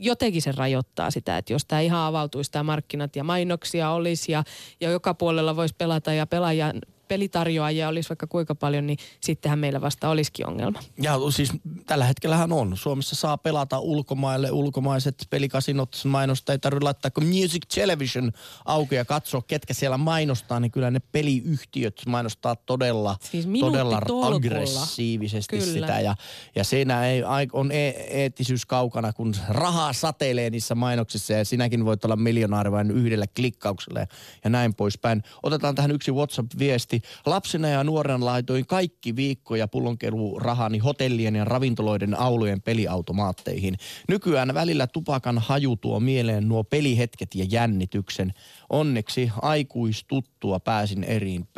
[0.00, 4.44] jotenkin se rajoittaa sitä, että jos tämä ihan avautuisi tämä markkinat ja mainoksia olisi ja,
[4.80, 6.80] ja joka puolella voisi pelata ja pelaajan
[7.10, 10.80] pelitarjoajia olisi vaikka kuinka paljon, niin sittenhän meillä vasta olisikin ongelma.
[11.02, 11.52] Ja siis
[11.86, 12.76] tällä hetkellähän on.
[12.76, 14.50] Suomessa saa pelata ulkomaille.
[14.50, 18.32] Ulkomaiset pelikasinot mainosta ei tarvitse laittaa kuin Music Television
[18.64, 20.60] auki ja katsoa, ketkä siellä mainostaa.
[20.60, 25.72] Niin kyllä ne peliyhtiöt mainostaa todella, Siis todella aggressiivisesti Kyllä.
[25.72, 26.00] sitä.
[26.00, 26.14] Ja,
[26.54, 32.04] ja siinä ei, on e- eettisyys kaukana, kun rahaa satelee niissä mainoksissa ja sinäkin voit
[32.04, 34.06] olla miljonaari vain yhdellä klikkauksella ja,
[34.44, 35.22] ja näin poispäin.
[35.42, 36.99] Otetaan tähän yksi WhatsApp-viesti.
[37.26, 43.76] Lapsena ja nuorena laitoin kaikki viikkoja pullonkelurahani hotellien ja ravintoloiden aulujen peliautomaatteihin.
[44.08, 48.32] Nykyään välillä tupakan haju tuo mieleen nuo pelihetket ja jännityksen.
[48.70, 51.48] Onneksi aikuistuttua pääsin eriin,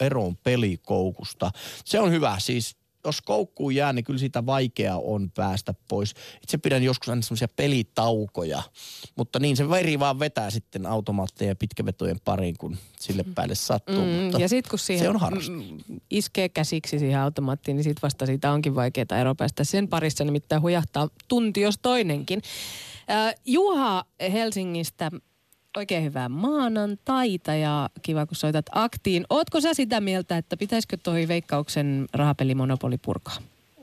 [0.00, 1.50] eroon pelikoukusta.
[1.84, 6.14] Se on hyvä, siis jos koukkuun jää, niin kyllä siitä vaikea on päästä pois.
[6.42, 8.62] Itse pidän joskus aina semmoisia pelitaukoja,
[9.16, 14.04] mutta niin se veri vaan vetää sitten automaatteja ja pitkävetojen pariin, kun sille päälle sattuu.
[14.04, 15.68] Mm, mutta ja sitten kun siihen se on harrastus.
[15.88, 19.64] mm, iskee käsiksi siihen automaattiin, niin sitten vasta siitä onkin vaikeaa ero päästä.
[19.64, 22.42] Sen parissa nimittäin hujahtaa tunti jos toinenkin.
[23.10, 25.10] Äh, Juha Helsingistä,
[25.76, 29.24] oikein hyvää maanantaita ja kiva kun soitat aktiin.
[29.30, 33.36] Ootko sä sitä mieltä, että pitäisikö toi veikkauksen rahapelimonopoli purkaa?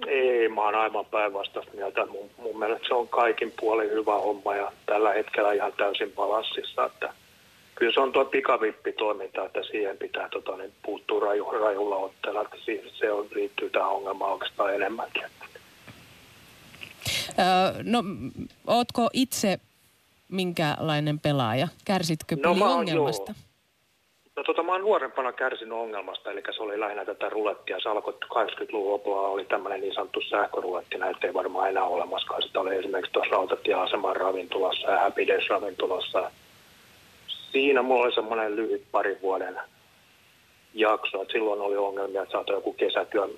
[0.08, 2.06] Ei, mä oon aivan päinvastaista mieltä.
[2.06, 6.86] Mun, mun mielestä se on kaikin puolin hyvä homma ja tällä hetkellä ihan täysin balanssissa.
[6.86, 7.14] Että
[7.76, 12.42] kyllä se on tuo pikavippitoiminta, että siihen pitää tota, niin puuttua raju, rajulla otteella.
[12.42, 15.24] Että siihen, se on, liittyy tähän ongelmaan oikeastaan enemmänkin.
[17.40, 18.04] Öö, no,
[18.68, 19.60] ootko itse
[20.30, 21.68] minkälainen pelaaja?
[21.86, 22.56] Kärsitkö No,
[22.94, 23.12] joo.
[24.36, 27.80] No tota, mä oon nuorempana kärsinyt ongelmasta, eli se oli lähinnä tätä rulettia.
[27.80, 32.42] Se alkoi 80-luvun lopulla, oli tämmöinen niin sanottu sähköruletti, näitä ei varmaan enää olemaskaan.
[32.42, 36.32] Sitä oli esimerkiksi tuossa rautatieaseman ravintolassa ja Happy Days ravintolassa.
[37.52, 39.60] Siinä mulla oli semmoinen lyhyt parin vuoden
[40.74, 43.30] jakso, että silloin oli ongelmia, että saattoi joku kesätyön,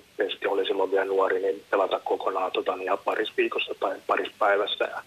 [0.48, 4.86] oli silloin vielä nuori, niin pelata kokonaan tota, niin ihan parissa viikossa tai parissa päivässä.
[4.86, 5.02] Ja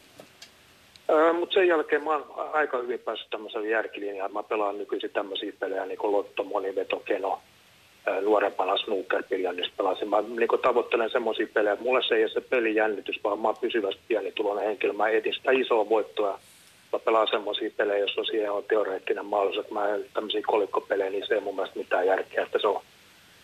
[1.38, 4.32] mutta sen jälkeen mä oon aika hyvin päässyt tämmöiselle järkilinjaan.
[4.32, 7.40] Mä pelaan nykyisin tämmöisiä pelejä niin kuin Lotto, Moniveto, Keno,
[8.06, 10.08] ää, nuorempana snooker niin pelasin.
[10.08, 13.56] Mä niin kuin tavoittelen semmoisia pelejä, mulle se ei ole se pelijännitys, vaan mä oon
[13.60, 14.92] pysyvästi pienituloinen henkilö.
[14.92, 16.38] Mä etin sitä isoa voittoa.
[16.92, 21.26] Mä pelaan semmoisia pelejä, jos on siihen on teoreettinen mahdollisuus, mä en tämmöisiä kolikkopelejä, niin
[21.26, 22.82] se ei mun mielestä mitään järkeä, että se on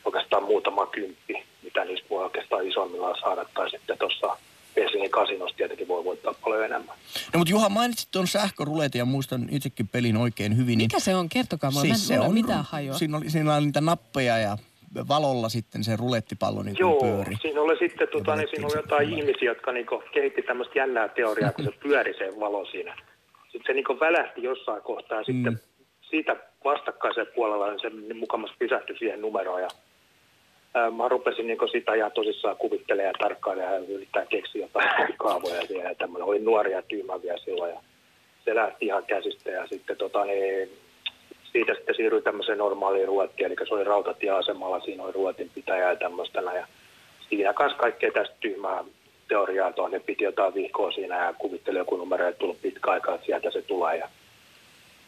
[0.05, 3.45] oikeastaan muutama kymppi, mitä niistä voi oikeastaan isommillaan saada.
[3.55, 4.37] Tai sitten tuossa
[4.77, 6.97] Helsingin kasinossa tietenkin voi voittaa paljon enemmän.
[7.35, 10.79] No mutta Juha, mainitsit tuon sähköruletin ja muistan itsekin pelin oikein hyvin.
[10.79, 11.29] Niin Mikä se on?
[11.29, 11.87] Kertokaa mulle.
[11.87, 12.95] Siis mä en ole mitään hajoa.
[12.99, 14.59] Siinä oli, siinä oli niitä nappeja ja
[15.09, 17.37] valolla sitten se rulettipallo niin Joo, pyöri.
[17.43, 19.27] siinä oli sitten tota, niin siinä oli se jotain numero.
[19.27, 22.97] ihmisiä, jotka niinku kehitti tämmöistä jännää teoriaa, kun se pyöri se valo siinä.
[23.43, 25.59] Sitten se niinku välähti jossain kohtaa ja sitten Mm.
[26.11, 29.63] siitä vastakkaisen puolella niin se mukamassa pysähtyi siihen numeroon.
[29.63, 29.69] Ja,
[30.97, 35.89] mä rupesin niinku sitä ihan tosissaan kuvittelemaan ja tarkkailemaan ja yrittää keksiä jotain kaavoja siihen.
[35.89, 37.81] Ja tämmöinen oli nuoria ja tyymä vielä silloin ja
[38.45, 40.71] se lähti ihan käsistä ja sitten tota, niin,
[41.53, 45.97] siitä sitten siirryi tämmöiseen normaaliin ruottiin, eli se oli rautatieasemalla, siinä oli ruotin pitäjä ja
[45.97, 46.41] tämmöistä.
[46.41, 46.67] Ja
[47.29, 48.85] siinä kanssa kaikkea tästä tyhmää
[49.29, 53.27] teoriaa tuonne piti jotain vihkoa siinä ja kuvitteli joku numero, että tullut pitkä aikaa, että
[53.27, 53.97] sieltä se tulee.
[53.97, 54.09] Ja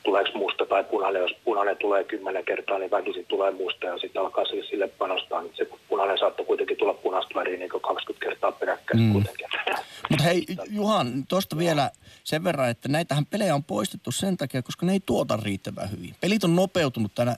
[0.03, 1.23] tuleeko musta tai punainen.
[1.23, 5.43] Jos punainen tulee kymmenen kertaa, niin väkisin tulee musta ja sitten alkaa sille, sille panostaa.
[5.43, 9.13] Niin se punainen saattaa kuitenkin tulla punaista väriä niin 20 kertaa peräkkäin mm.
[9.13, 9.47] kuitenkin.
[10.11, 11.91] Mutta hei Juhan, tuosta vielä
[12.25, 16.15] sen verran, että näitähän pelejä on poistettu sen takia, koska ne ei tuota riittävän hyvin.
[16.21, 17.37] Pelit on nopeutunut tänä,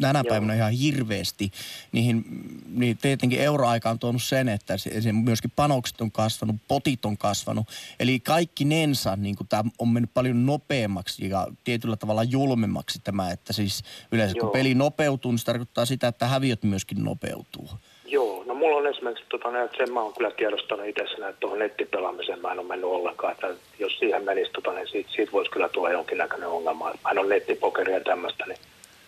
[0.00, 1.50] tänä päivänä ihan hirveästi.
[1.92, 2.24] Niihin,
[2.68, 7.16] niin tietenkin euroaika on tuonut sen, että se, se myöskin panokset on kasvanut, potit on
[7.16, 7.66] kasvanut.
[8.00, 11.46] Eli kaikki nensa, niin tämä on mennyt paljon nopeammaksi ja
[11.92, 14.46] tietyllä tavalla julmemmaksi tämä, että siis yleensä Joo.
[14.46, 17.68] kun peli nopeutuu, niin se tarkoittaa sitä, että häviöt myöskin nopeutuu.
[18.06, 21.58] Joo, no mulla on esimerkiksi, tota, että sen mä oon kyllä tiedostanut itse että tuohon
[21.58, 25.50] nettipelaamiseen mä en ole mennyt ollenkaan, että jos siihen menisi, tota, niin siitä, siitä voisi
[25.50, 26.92] kyllä tulla jonkinnäköinen ongelma.
[27.04, 28.58] Mä en ole nettipokeria ja tämmöistä, niin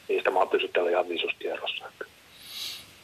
[0.08, 1.84] niistä mä oon pysytellyt ihan visusti erossa.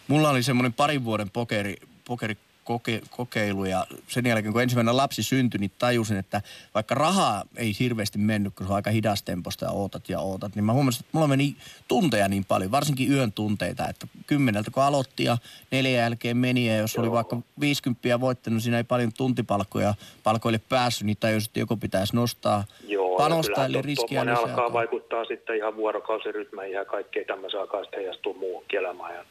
[0.09, 1.77] Mulla oli semmoinen parin vuoden pokeri,
[2.09, 2.37] pokeri
[2.71, 6.43] koke, kokeilu ja sen jälkeen kun ensimmäinen lapsi syntyi, niin tajusin, että
[6.75, 10.65] vaikka rahaa ei hirveästi mennyt, kun se on aika hidastemposta ja ootat ja ootat, niin
[10.65, 11.57] mä huomasin, että mulla meni
[11.89, 15.37] tunteja niin paljon, varsinkin yön tunteita, että kymmeneltä kun aloitti ja
[15.71, 17.03] neljän jälkeen meni ja jos Joo.
[17.03, 21.77] oli vaikka 50 voittanut, niin siinä ei paljon tuntipalkkoja palkoille päässyt, niin tajusin, että joku
[21.77, 24.39] pitäisi nostaa Joo, panosta, eli riskiä lisää.
[24.39, 29.25] alkaa vaikuttaa sitten ihan vuorokausirytmään ja kaikkea tämmöisiä alkaa sitten heijastua muuhun elämään ja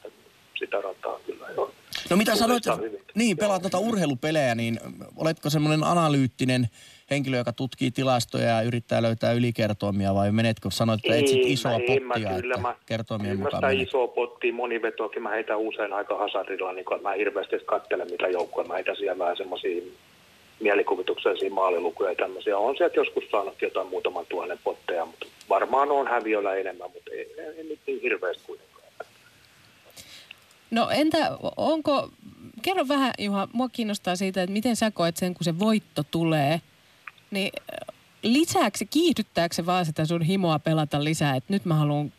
[0.59, 1.71] sitä rataa kyllä jo.
[2.09, 2.63] No mitä sanoit,
[3.15, 4.79] niin pelaat noita urheilupelejä, niin
[5.17, 6.69] oletko semmoinen analyyttinen
[7.09, 11.87] henkilö, joka tutkii tilastoja ja yrittää löytää ylikertoimia vai menetkö, sanoit, että etsit isoa ei,
[11.87, 15.57] pottia, mä, kyllä, että mä, kertoimien kyllä mukaan mä sitä isoa pottia, monivetoakin mä heitän
[15.57, 19.81] usein aika hasardilla, niin kun mä hirveästi katsele mitä joukkoja, mä heitän siellä vähän semmoisia
[20.59, 22.57] mielikuvituksellisia maalilukuja ja tämmöisiä.
[22.57, 27.35] On sieltä joskus saanut jotain muutaman tuhannen potteja, mutta varmaan on häviöllä enemmän, mutta ei,
[27.37, 28.68] ei, ei niin hirveästi kuitenkaan.
[30.71, 31.17] No entä
[31.57, 32.09] onko,
[32.61, 36.61] kerro vähän Juha, mua kiinnostaa siitä, että miten sä koet sen, kun se voitto tulee,
[37.31, 42.11] niin äh, lisääkö kiihdyttääkö se vaan sitä sun himoa pelata lisää, että nyt mä haluan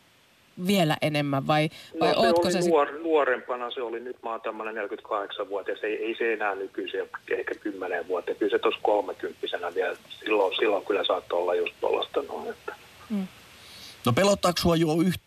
[0.66, 1.70] vielä enemmän vai,
[2.00, 2.68] vai no, se ootko se...
[2.68, 7.54] Nuor, nuorempana se oli, nyt mä oon tämmöinen 48-vuotias, ei, ei se enää nykyisiä ehkä
[7.54, 12.50] 10 vuotta, kyllä se tuossa 30 vielä, silloin, silloin kyllä saattoi olla just tuollaista noin,
[12.50, 12.74] että...
[13.10, 13.26] Mm.
[14.06, 14.74] No pelottaako sua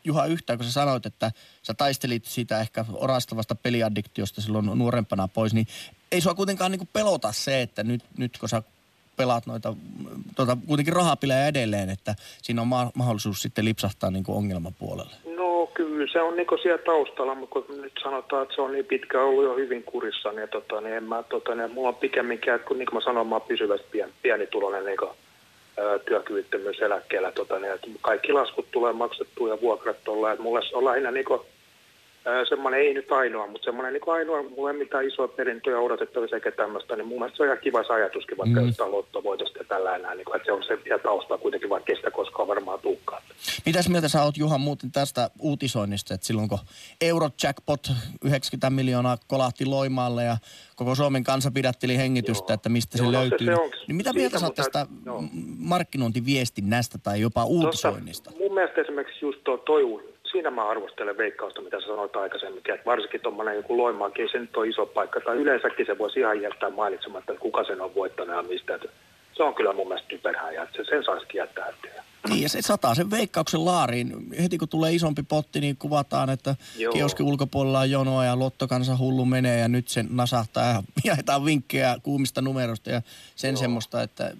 [0.03, 1.31] Juha yhtään, kun sä sanoit, että
[1.63, 5.67] sä taistelit siitä ehkä orastavasta peliaddiktiosta silloin nuorempana pois, niin
[6.11, 8.63] ei sua kuitenkaan niin pelota se, että nyt, nyt kun sä
[9.17, 9.73] pelaat noita
[10.35, 15.15] tuota, kuitenkin rahapilejä edelleen, että siinä on ma- mahdollisuus sitten lipsahtaa niin kuin ongelmapuolelle?
[15.37, 18.85] No kyllä se on niin siellä taustalla, mutta kun nyt sanotaan, että se on niin
[18.85, 22.59] pitkä ollut jo hyvin kurissa, niin, tota, niin en mä, tota, niin mulla on pikemminkin,
[22.67, 24.97] kun niin kuin mä sanoin, mä oon pysyvästi pien, pienituloinen niin
[26.05, 27.31] työkyvyttömyyseläkkeellä.
[27.31, 29.95] Tota, niin, että kaikki laskut tulee maksettua ja vuokrat.
[29.95, 31.41] Että mulle on lähinnä niin kuin,
[32.49, 36.51] semmoinen, ei nyt ainoa, mutta semmoinen niin ainoa, mulla ei mitään isoa perintöä odotettavissa eikä
[36.51, 38.67] tämmöistä, niin mun mielestä se on ihan kiva se ajatuskin, vaikka mm.
[38.67, 41.93] jostain lottovoitosta ja tällä enää, niin kuin, että se on se ja taustaa kuitenkin, vaikka
[41.93, 43.21] kestä koskaan varmaan tuukkaan.
[43.65, 46.59] Mitäs mieltä sä oot Juha muuten tästä uutisoinnista, että silloin kun
[47.01, 47.87] Eurojackpot
[48.25, 50.37] 90 miljoonaa kolahti Loimaalle ja
[50.75, 52.55] koko Suomen kansa pidätteli hengitystä, Joo.
[52.55, 53.47] että mistä Joo, se no löytyy.
[53.47, 54.85] Se, se on, niin mitä mieltä sä oot tästä
[55.57, 58.29] markkinointiviestinnästä tai jopa uutisoinnista?
[58.29, 59.83] Tuossa, mun mielestä esimerkiksi just tuo toi
[60.33, 64.57] siinä mä arvostelen veikkausta, mitä sä sanoit aikaisemmin, että varsinkin tuommoinen joku loimaakin, se nyt
[64.57, 68.35] on iso paikka, tai yleensäkin se voisi ihan jättää mainitsematta, että kuka sen on voittanut
[68.35, 68.79] ja mistä.
[69.33, 71.91] Se on kyllä mun mielestä typerää ja se, sen saisikin jättää ettei.
[72.29, 74.13] Niin ja se sataa sen veikkauksen laariin.
[74.43, 76.93] Heti kun tulee isompi potti, niin kuvataan, että Joo.
[76.93, 81.95] kioski ulkopuolella on jonoa ja lottokansa hullu menee ja nyt sen nasahtaa ja jaetaan vinkkejä
[82.03, 83.01] kuumista numeroista ja
[83.35, 83.57] sen Joo.
[83.59, 84.31] semmoista, että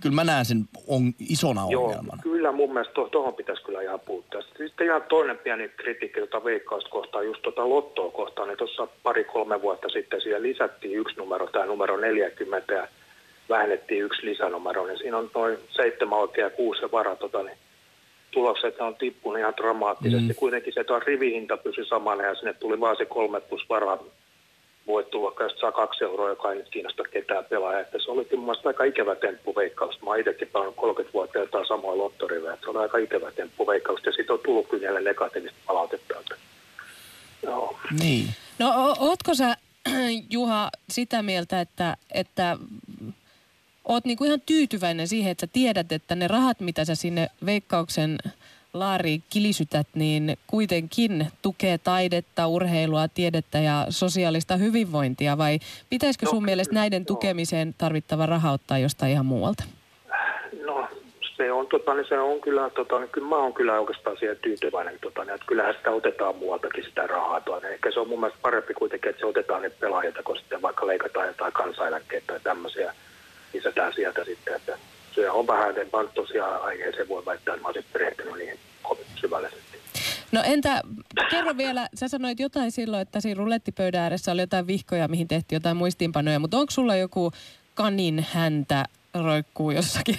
[0.00, 2.22] kyllä mä näen sen on, isona Joo, ongelmana.
[2.22, 4.40] kyllä mun mielestä tuohon to, pitäisi kyllä ihan puuttua.
[4.42, 9.62] Sitten ihan toinen pieni kritiikki jota veikkausta kohtaan, just tuota lottoa kohtaan, niin tuossa pari-kolme
[9.62, 12.88] vuotta sitten siihen lisättiin yksi numero, tämä numero 40 ja
[13.48, 17.58] vähennettiin yksi lisänumero, niin siinä on noin seitsemän oikea kuusi vara, tota, niin
[18.30, 20.28] tulokset on tippunut ihan dramaattisesti.
[20.28, 20.34] Mm.
[20.34, 23.98] Kuitenkin se tuo rivihinta pysyi samana ja sinne tuli vaan se kolme plus vara
[24.90, 27.80] voittu, vaikka jos saa kaksi euroa, joka ei nyt kiinnosta ketään pelaa.
[27.80, 30.02] Että se oli mun mielestä aika ikävä temppu veikkaus.
[30.02, 32.58] Mä itsekin pelannut 30 vuotta jotain samoin lottorivejä.
[32.64, 36.14] Se oli aika ikävä temppu veikkaus ja siitä on tullut kyllä negatiivista palautetta.
[37.42, 37.78] Joo.
[38.00, 38.26] Niin.
[38.58, 39.56] No ootko sä,
[40.30, 42.56] Juha, sitä mieltä, että, että
[43.84, 48.18] oot niinku ihan tyytyväinen siihen, että sä tiedät, että ne rahat, mitä sä sinne veikkauksen
[48.72, 55.58] Laari kilisytät, niin kuitenkin tukee taidetta, urheilua, tiedettä ja sosiaalista hyvinvointia vai
[55.90, 57.06] pitäisikö sun no, mielestä näiden no.
[57.06, 59.64] tukemiseen tarvittava raha ottaa jostain ihan muualta?
[60.66, 60.88] No
[61.36, 64.36] se on, tota, niin se on kyllä, tota, niin kyllä mä oon kyllä oikeastaan siihen
[64.42, 67.40] tyytyväinen, tota, niin, että kyllähän sitä otetaan muualtakin sitä rahaa.
[67.40, 67.68] Tuonne.
[67.68, 70.86] Ehkä se on mun mielestä parempi kuitenkin, että se otetaan ne pelaajat, kun sitten vaikka
[70.86, 72.94] leikataan jotain kansaneläkkeitä tai tämmöisiä,
[73.54, 74.78] lisätään sieltä sitten, että
[75.14, 79.06] se on vähän, että mä tosiaan aiheeseen voi väittää, että mä olisin perehtynyt niin kovin
[79.20, 79.78] syvällisesti.
[80.32, 80.82] No entä,
[81.30, 85.56] kerro vielä, sä sanoit jotain silloin, että siinä rulettipöydän ääressä oli jotain vihkoja, mihin tehtiin
[85.56, 87.32] jotain muistiinpanoja, mutta onko sulla joku
[87.74, 88.84] kanin häntä
[89.14, 90.18] roikkuu jossakin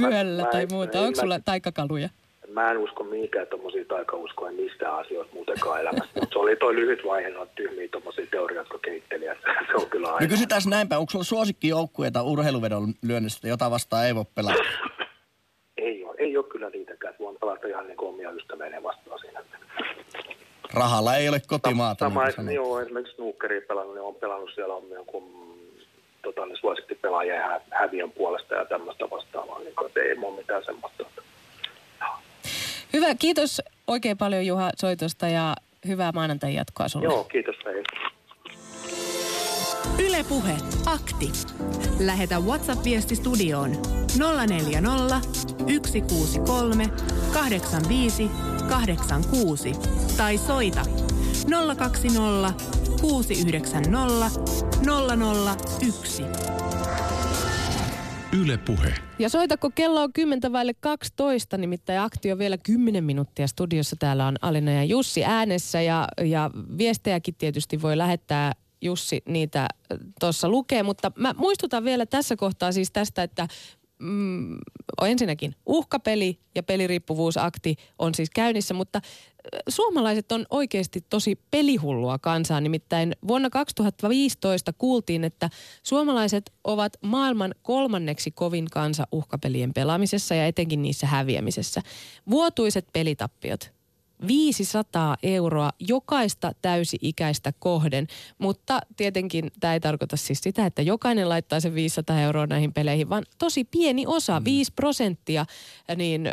[0.00, 1.00] vyöllä tai muuta?
[1.00, 2.08] Onko sulla taikakaluja?
[2.52, 7.00] Mä en usko mihinkään tuommoisia taikauskoja mistään asioista muutenkaan elämässä, mutta se oli toi lyhyt
[7.06, 9.24] vaihe, no tyhmiä tuommoisia teorioita, jotka kehitteli,
[9.68, 10.26] se on kyllä aina.
[10.26, 14.62] No kysytään näinpä, onko sulla suosikkijoukkueita urheiluvedon lyönnistä, jota vastaan ei voi pelata?
[15.86, 19.40] ei ole, ei ole kyllä niitäkään, voin pelata ihan niin omia ystäviä vastaan siinä.
[20.74, 22.04] Rahalla ei ole kotimaata.
[22.04, 25.50] Sama, niin joo, esimerkiksi snookeria pelannut, niin on pelannut siellä on jonkun
[26.22, 30.64] tota, niin suosikki pelaajia hä- häviön puolesta ja tämmöistä vastaavaa, niin kuin, ei ole mitään
[30.64, 31.04] semmoista.
[33.00, 35.56] Hyvä, kiitos oikein paljon Juha soitosta ja
[35.88, 37.04] hyvää maanantai jatkoa sulle.
[37.04, 37.82] Joo, kiitos hei.
[40.06, 40.52] Ylepuhe
[40.86, 41.32] akti.
[42.00, 43.70] Lähetä WhatsApp-viesti studioon
[44.46, 45.20] 040
[45.86, 46.84] 163
[47.32, 48.30] 85
[48.68, 49.72] 86
[50.16, 50.82] tai soita
[51.76, 52.52] 020
[53.00, 54.30] 690
[55.88, 56.59] 001.
[58.38, 58.94] Yle Puhe.
[59.18, 63.96] Ja soitako kello on 10 vaille 12, nimittäin akti on vielä 10 minuuttia studiossa.
[63.98, 69.68] Täällä on Alina ja Jussi äänessä ja, ja viestejäkin tietysti voi lähettää Jussi niitä
[70.20, 73.48] tuossa lukee, mutta mä muistutan vielä tässä kohtaa siis tästä, että
[74.00, 74.58] mm,
[75.02, 79.00] ensinnäkin uhkapeli ja peliriippuvuusakti on siis käynnissä, mutta
[79.68, 82.60] suomalaiset on oikeasti tosi pelihullua kansaa.
[82.60, 85.50] Nimittäin vuonna 2015 kuultiin, että
[85.82, 91.82] suomalaiset ovat maailman kolmanneksi kovin kansa uhkapelien pelaamisessa ja etenkin niissä häviämisessä.
[92.30, 93.79] Vuotuiset pelitappiot
[94.26, 98.06] 500 euroa jokaista täysi-ikäistä kohden,
[98.38, 103.08] mutta tietenkin tämä ei tarkoita siis sitä, että jokainen laittaa sen 500 euroa näihin peleihin,
[103.08, 105.46] vaan tosi pieni osa, 5 prosenttia,
[105.96, 106.30] niin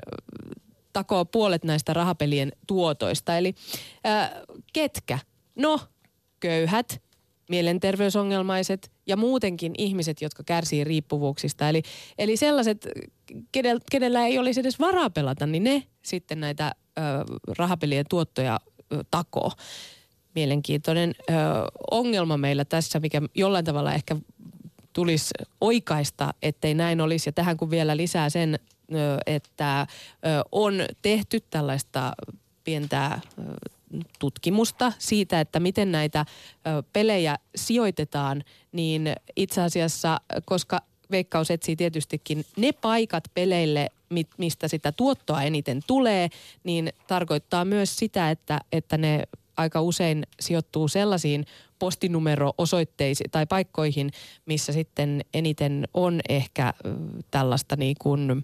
[0.94, 3.38] takoo puolet näistä rahapelien tuotoista.
[3.38, 3.56] Eli
[4.06, 4.32] äh,
[4.74, 5.20] ketkä?
[5.56, 5.80] No,
[6.40, 7.02] köyhät,
[7.50, 11.70] mielenterveysongelmaiset ja muutenkin ihmiset, jotka kärsii riippuvuuksista.
[11.70, 11.82] Eli,
[12.18, 12.88] eli sellaiset,
[13.52, 17.02] kenellä, kenellä ei olisi edes varaa pelata, niin ne sitten näitä ö,
[17.58, 18.60] rahapelien tuottoja
[18.94, 19.52] ö, takoo.
[20.36, 21.34] Mielenkiintoinen ö,
[21.92, 24.16] ongelma meillä tässä, mikä jollain tavalla ehkä
[24.94, 27.30] tulisi oikaista, ettei näin olisi.
[27.30, 28.60] Ja tähän kun vielä lisää sen,
[28.94, 28.96] ö,
[29.26, 29.86] että ö,
[30.52, 32.14] on tehty tällaista
[32.64, 33.20] pientä
[34.20, 36.26] tutkimusta siitä, että miten näitä
[36.94, 40.82] pelejä sijoitetaan, niin itse asiassa, koska
[41.12, 43.90] Veikkaus etsii tietystikin ne paikat peleille,
[44.38, 46.30] mistä sitä tuottoa eniten tulee,
[46.64, 49.24] niin tarkoittaa myös sitä, että, että ne
[49.58, 51.46] aika usein sijoittuu sellaisiin
[51.80, 54.12] postinumero-osoitteisiin tai paikkoihin,
[54.46, 56.74] missä sitten eniten on ehkä
[57.32, 58.44] tällaista niin kuin,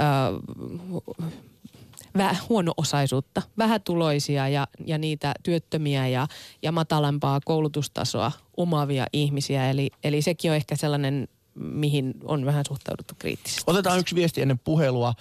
[0.00, 1.32] äh,
[2.18, 6.26] vä, huono-osaisuutta, vähätuloisia ja, ja niitä työttömiä ja,
[6.62, 9.70] ja matalampaa koulutustasoa omaavia ihmisiä.
[9.70, 13.64] Eli, eli sekin on ehkä sellainen, mihin on vähän suhtauduttu kriittisesti.
[13.66, 15.14] Otetaan yksi viesti ennen puhelua.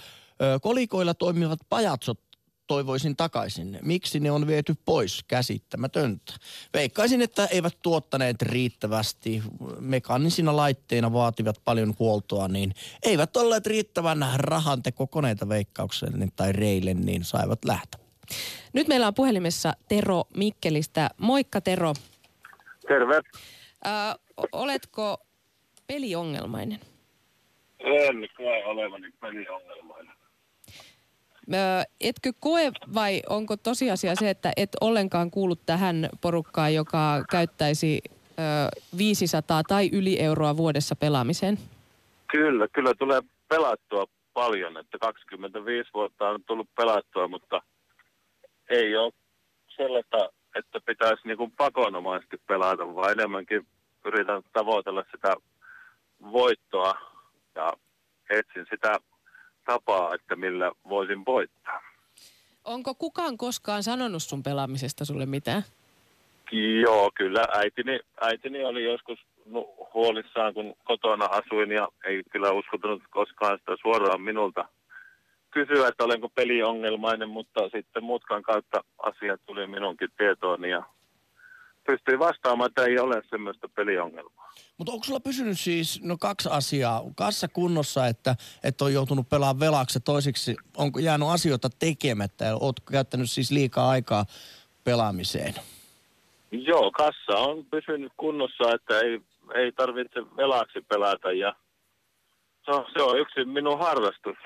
[0.61, 2.19] Kolikoilla toimivat pajatsot
[2.68, 3.80] toivoisin takaisin.
[3.82, 5.24] Miksi ne on viety pois?
[5.28, 6.34] Käsittämätöntä.
[6.74, 9.43] Veikkaisin, että eivät tuottaneet riittävästi.
[9.80, 17.66] Mekaanisina laitteina vaativat paljon huoltoa, niin eivät olleet riittävän rahantekokoneita veikkaukselle tai reille, niin saivat
[17.66, 18.03] lähteä.
[18.74, 21.09] Nyt meillä on puhelimessa Tero Mikkelistä.
[21.18, 21.93] Moikka Tero.
[22.88, 23.16] Terve.
[23.16, 23.89] Ö,
[24.51, 25.18] oletko
[25.88, 26.80] peliongelmainen?
[27.80, 30.12] En koe olevani peliongelmainen.
[32.01, 38.01] Etkö koe vai onko tosiasia se, että et ollenkaan kuulu tähän porukkaan, joka käyttäisi
[38.97, 41.57] 500 tai yli euroa vuodessa pelaamiseen?
[42.31, 47.61] Kyllä, kyllä tulee pelattua paljon, että 25 vuotta on tullut pelattua, mutta
[48.69, 49.13] ei ole
[49.75, 53.67] sellaista, että pitäisi niin pakonomaisesti pelata, vaan enemmänkin
[54.05, 55.35] yritän tavoitella sitä
[56.31, 56.93] voittoa
[57.55, 57.73] ja
[58.29, 58.97] etsin sitä
[59.66, 61.82] tapaa, että millä voisin voittaa.
[62.64, 65.64] Onko kukaan koskaan sanonut sun pelaamisesta sulle mitään?
[66.82, 67.47] Joo, kyllä.
[67.53, 69.20] Äitini, äitini oli joskus
[69.93, 74.66] huolissaan, kun kotona asuin ja ei kyllä uskutunut koskaan sitä suoraan minulta
[75.51, 80.84] kysyä, että olenko peliongelmainen, mutta sitten mutkan kautta asiat tuli minunkin tietooni ja
[81.88, 84.52] pystyi vastaamaan, että ei ole semmoista peliongelmaa.
[84.78, 89.59] Mutta onko sulla pysynyt siis, no kaksi asiaa, kassa kunnossa, että, että on joutunut pelaamaan
[89.59, 94.26] velaksi, toisiksi onko jäänyt asioita tekemättä ja ootko käyttänyt siis liikaa aikaa
[94.84, 95.53] pelaamiseen?
[96.51, 99.21] Joo, kassa on pysynyt kunnossa, että ei,
[99.55, 101.55] ei tarvitse velaksi pelata ja
[102.65, 104.38] se on, se on yksi minun harrastus.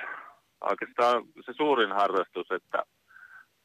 [0.61, 2.83] Oikeastaan se suurin harrastus, että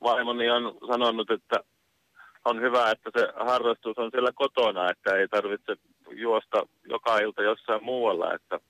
[0.02, 1.56] vaimoni on sanonut, että
[2.44, 5.76] on hyvä, että se harrastus on siellä kotona, että ei tarvitse
[6.14, 8.60] juosta joka ilta jossain muualla, että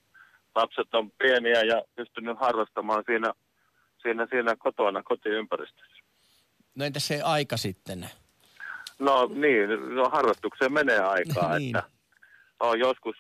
[0.55, 3.33] lapset on pieniä ja pystynyt harrastamaan siinä,
[4.03, 6.03] siinä, siinä kotona kotiympäristössä.
[6.75, 8.11] No entäs se aika sitten?
[8.99, 11.77] No niin, no harrastukseen menee aikaa, Niin.
[11.77, 11.91] että
[12.61, 13.17] no, joskus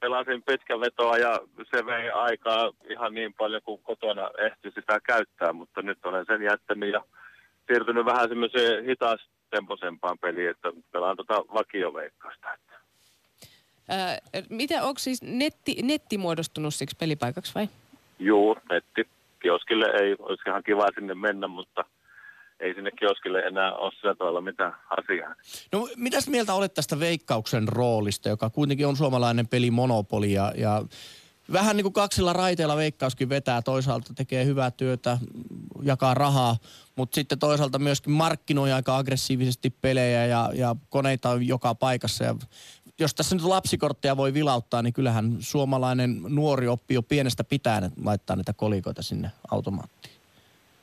[0.00, 1.40] pelasin pitkänvetoa ja
[1.70, 6.42] se vei aikaa ihan niin paljon kuin kotona ehti sitä käyttää, mutta nyt olen sen
[6.42, 7.04] jättänyt ja
[7.66, 12.48] siirtynyt vähän semmoiseen hitaastemposempaan peliin, että pelaan tota vakioveikkausta.
[14.48, 17.68] Miten, onko siis netti, netti muodostunut siksi pelipaikaksi vai?
[18.18, 19.08] Juu, netti.
[19.42, 21.84] Kioskille ei olisi ihan kiva sinne mennä, mutta
[22.60, 25.34] ei sinne kioskille enää ole sillä tavalla mitään asiaa.
[25.72, 30.82] No mitäs mieltä olet tästä veikkauksen roolista, joka kuitenkin on suomalainen pelimonopoli ja, ja
[31.52, 33.62] vähän niin kuin kaksilla raiteilla veikkauskin vetää.
[33.62, 35.18] Toisaalta tekee hyvää työtä,
[35.82, 36.56] jakaa rahaa,
[36.96, 42.24] mutta sitten toisaalta myöskin markkinoi aika aggressiivisesti pelejä ja, ja koneita on joka paikassa.
[42.24, 42.34] Ja
[43.00, 48.00] jos tässä nyt lapsikortteja voi vilauttaa, niin kyllähän suomalainen nuori oppii jo pienestä pitäen että
[48.04, 50.14] laittaa niitä kolikoita sinne automaattiin.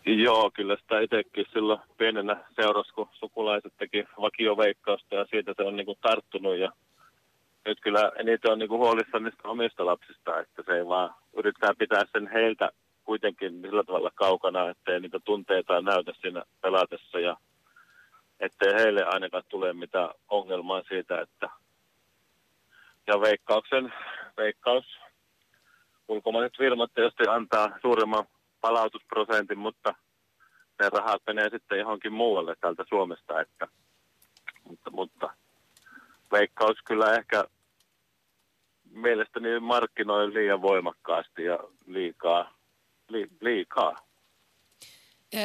[0.05, 5.75] Joo, kyllä sitä itsekin silloin pienenä seurassa, kun sukulaiset teki vakioveikkausta ja siitä se on
[5.75, 6.57] niin kuin tarttunut.
[6.57, 6.71] Ja
[7.65, 11.73] nyt kyllä eniten on niin kuin huolissaan niistä omista lapsista, että se ei vaan yrittää
[11.77, 12.69] pitää sen heiltä
[13.03, 17.37] kuitenkin sillä tavalla kaukana, ettei niitä tunteita näytä siinä pelatessa ja
[18.39, 21.49] ettei heille ainakaan tule mitään ongelmaa siitä, että
[23.07, 23.93] ja veikkauksen,
[24.37, 24.85] veikkaus,
[26.07, 28.27] ulkomaiset firmat tietysti antaa suuremman
[28.61, 29.95] palautusprosentin, mutta
[30.79, 33.67] ne rahat menee sitten johonkin muualle täältä Suomesta, että,
[34.63, 35.33] mutta, mutta
[36.31, 37.43] veikkaus kyllä ehkä
[38.91, 42.53] mielestäni markkinoi liian voimakkaasti ja liikaa,
[43.09, 43.95] li, liikaa.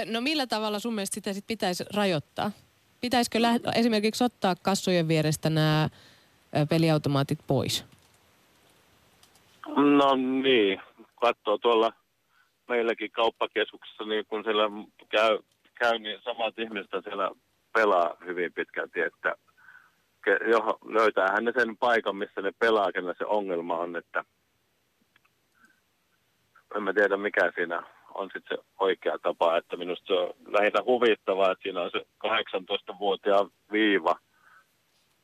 [0.06, 2.52] No millä tavalla sun mielestä sitä sit pitäisi rajoittaa?
[3.00, 5.88] Pitäisikö läht- esimerkiksi ottaa kassojen vierestä nämä
[6.68, 7.84] peliautomaatit pois?
[9.76, 10.80] No niin,
[11.20, 11.92] katsoo tuolla
[12.68, 14.62] meilläkin kauppakeskuksessa, niin kun siellä
[15.09, 15.38] käy,
[15.74, 17.30] käy niin samat ihmiset siellä
[17.72, 19.36] pelaa hyvin pitkälti, että
[20.84, 24.24] löytäähän ne sen paikan, missä ne pelaa, kenellä se ongelma on, että
[26.76, 27.82] en mä tiedä mikä siinä
[28.14, 32.07] on sitten se oikea tapa, että minusta se on lähinnä huvittavaa, että siinä on se
[32.26, 34.14] 18-vuotiaan viiva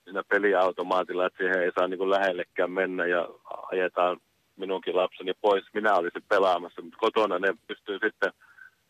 [0.09, 3.29] siinä peliautomaatilla, että siihen ei saa niin kuin lähellekään mennä ja
[3.73, 4.21] ajetaan
[4.57, 5.65] minunkin lapseni pois.
[5.75, 8.33] Minä olisin pelaamassa, mutta kotona ne pystyy sitten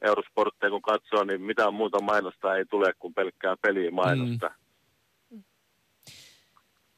[0.03, 4.51] Eurosportteja kun katsoo, niin mitään muuta mainosta ei tule kuin pelkkää pelimainosta.
[5.31, 5.43] Mm.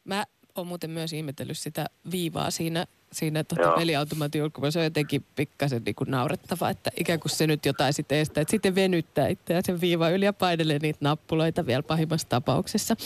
[0.04, 3.76] Mä oon muuten myös ihmetellyt sitä viivaa siinä, siinä tuota Joo.
[3.76, 4.70] peliautomaatin ulkopuolella.
[4.70, 8.42] Se on jotenkin pikkasen niin kuin naurettava, että ikään kuin se nyt jotain sitten estää.
[8.42, 12.96] Että sitten venyttää itseään sen viiva yli ja painelee niitä nappuloita vielä pahimmassa tapauksessa.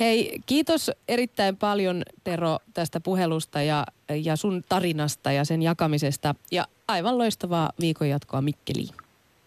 [0.00, 6.34] Hei, kiitos erittäin paljon Tero tästä puhelusta ja, ja sun tarinasta ja sen jakamisesta.
[6.50, 8.94] Ja aivan loistavaa viikon jatkoa Mikkeliin.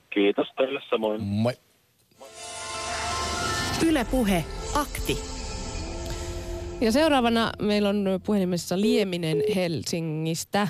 [0.10, 1.24] Kiitos teille samoin.
[1.24, 1.54] Moi.
[3.86, 4.46] Yle Puhe,
[4.76, 5.35] akti.
[6.82, 10.68] Ja seuraavana meillä on puhelimessa Lieminen Helsingistä.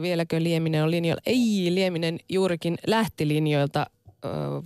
[0.00, 1.22] Vieläkö Lieminen on linjoilla?
[1.26, 3.86] Ei, Lieminen juurikin lähti linjoilta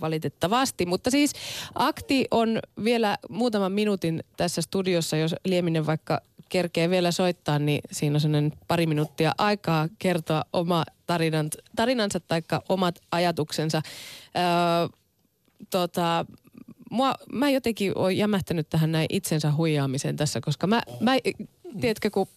[0.01, 0.85] valitettavasti.
[0.85, 1.33] Mutta siis
[1.75, 8.15] akti on vielä muutaman minuutin tässä studiossa, jos Lieminen vaikka kerkee vielä soittaa, niin siinä
[8.15, 13.81] on sellainen pari minuuttia aikaa kertoa oma tarinan, tarinansa tai omat ajatuksensa.
[14.35, 14.43] Öö,
[15.69, 16.25] tota,
[16.91, 21.11] mua, mä jotenkin oon jämähtänyt tähän näin itsensä huijaamiseen tässä, koska mä, mä
[21.81, 22.27] tiedätkö, kun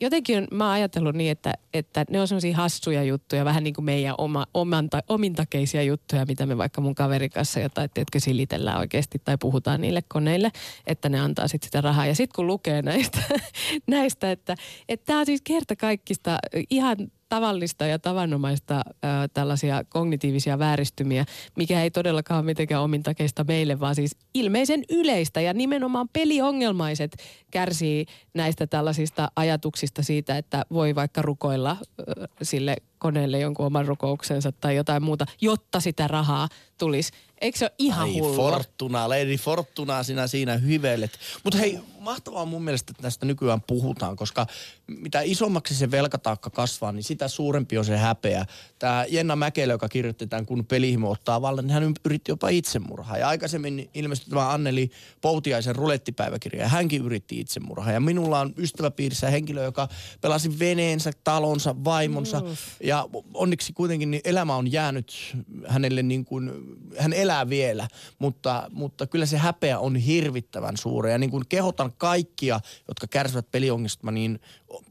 [0.00, 3.74] jotenkin on, mä oon ajatellut niin, että, että ne on semmoisia hassuja juttuja, vähän niin
[3.74, 8.78] kuin meidän oma, omanta, omintakeisia juttuja, mitä me vaikka mun kaverin kanssa jotain, tiedätkö, silitellään
[8.78, 10.50] oikeasti tai puhutaan niille koneille,
[10.86, 12.06] että ne antaa sitten sitä rahaa.
[12.06, 13.18] Ja sitten kun lukee näistä,
[13.86, 14.56] näistä että
[15.04, 16.38] tämä on siis kerta kaikista
[16.70, 16.96] ihan
[17.30, 21.24] tavallista ja tavanomaista ö, tällaisia kognitiivisia vääristymiä,
[21.56, 25.40] mikä ei todellakaan ole mitenkään omintakeista meille, vaan siis ilmeisen yleistä.
[25.40, 27.16] Ja nimenomaan peliongelmaiset
[27.50, 32.04] kärsii näistä tällaisista ajatuksista siitä, että voi vaikka rukoilla ö,
[32.42, 37.12] sille koneelle jonkun oman rukouksensa tai jotain muuta, jotta sitä rahaa tulisi.
[37.40, 38.36] Eikö se ole ihan Ai hullua?
[38.36, 41.10] Fortuna, Lady Fortuna sinä siinä hyvelet.
[41.44, 44.46] Mutta hei, mahtavaa mun mielestä, että tästä nykyään puhutaan, koska
[44.86, 48.46] mitä isommaksi se velkataakka kasvaa, niin sitä suurempi on se häpeä.
[48.78, 53.18] Tämä Jenna Mäkelä, joka kirjoitti tämän, kun pelihimo ottaa vallan, niin hän yritti jopa itsemurhaa.
[53.18, 54.90] Ja aikaisemmin ilmestyi tämä Anneli
[55.20, 57.92] Poutiaisen rulettipäiväkirja, ja hänkin yritti itsemurhaa.
[57.92, 59.88] Ja minulla on ystäväpiirissä henkilö, joka
[60.20, 62.42] pelasi veneensä, talonsa, vaimonsa.
[62.84, 65.36] Ja onneksi kuitenkin niin elämä on jäänyt
[65.68, 66.50] hänelle niin kuin,
[66.98, 67.88] hän elää vielä,
[68.18, 71.10] mutta, mutta kyllä se häpeä on hirvittävän suuri.
[71.10, 74.40] Ja niin kuin kehotan kaikkia, jotka kärsivät peliongelmista, niin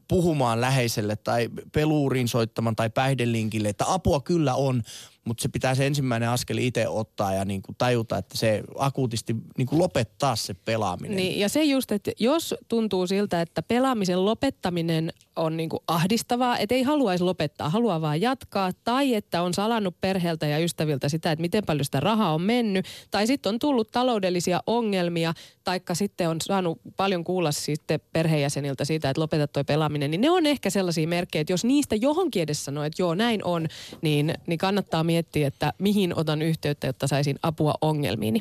[0.08, 4.82] puhumaan läheiselle tai peluuriin soittamaan tai päihdelinkille, että apua kyllä on,
[5.24, 9.36] mutta se pitää se ensimmäinen askel itse ottaa ja niin kuin tajuta, että se akuutisti
[9.58, 11.16] niin kuin lopettaa se pelaaminen.
[11.16, 16.74] Niin, ja se just, että jos tuntuu siltä, että pelaamisen lopettaminen on niinku ahdistavaa, että
[16.74, 21.40] ei haluaisi lopettaa, haluaa vaan jatkaa, tai että on salannut perheeltä ja ystäviltä sitä, että
[21.40, 25.34] miten paljon sitä rahaa on mennyt, tai sitten on tullut taloudellisia ongelmia,
[25.64, 30.30] taikka sitten on saanut paljon kuulla sitten perheenjäseniltä siitä, että lopeta toi pelaaminen, niin ne
[30.30, 33.66] on ehkä sellaisia merkkejä, että jos niistä johonkin edes sanoo, että joo näin on,
[34.02, 38.40] niin, niin kannattaa miettiä, että mihin otan yhteyttä, jotta saisin apua ongelmiini.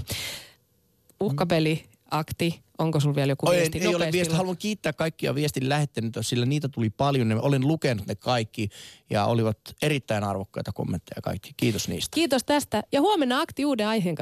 [1.19, 3.77] Uhkapeli, akti, onko sulla vielä joku Oi, viesti?
[3.79, 4.35] ei ole Nopeasti viesti.
[4.35, 7.29] Haluan kiittää kaikkia viestin lähettäneitä, sillä niitä tuli paljon.
[7.29, 8.69] ja Olen lukenut ne kaikki
[9.09, 11.51] ja olivat erittäin arvokkaita kommentteja kaikki.
[11.57, 12.15] Kiitos niistä.
[12.15, 14.17] Kiitos tästä ja huomenna akti uuden aiheen kanssa.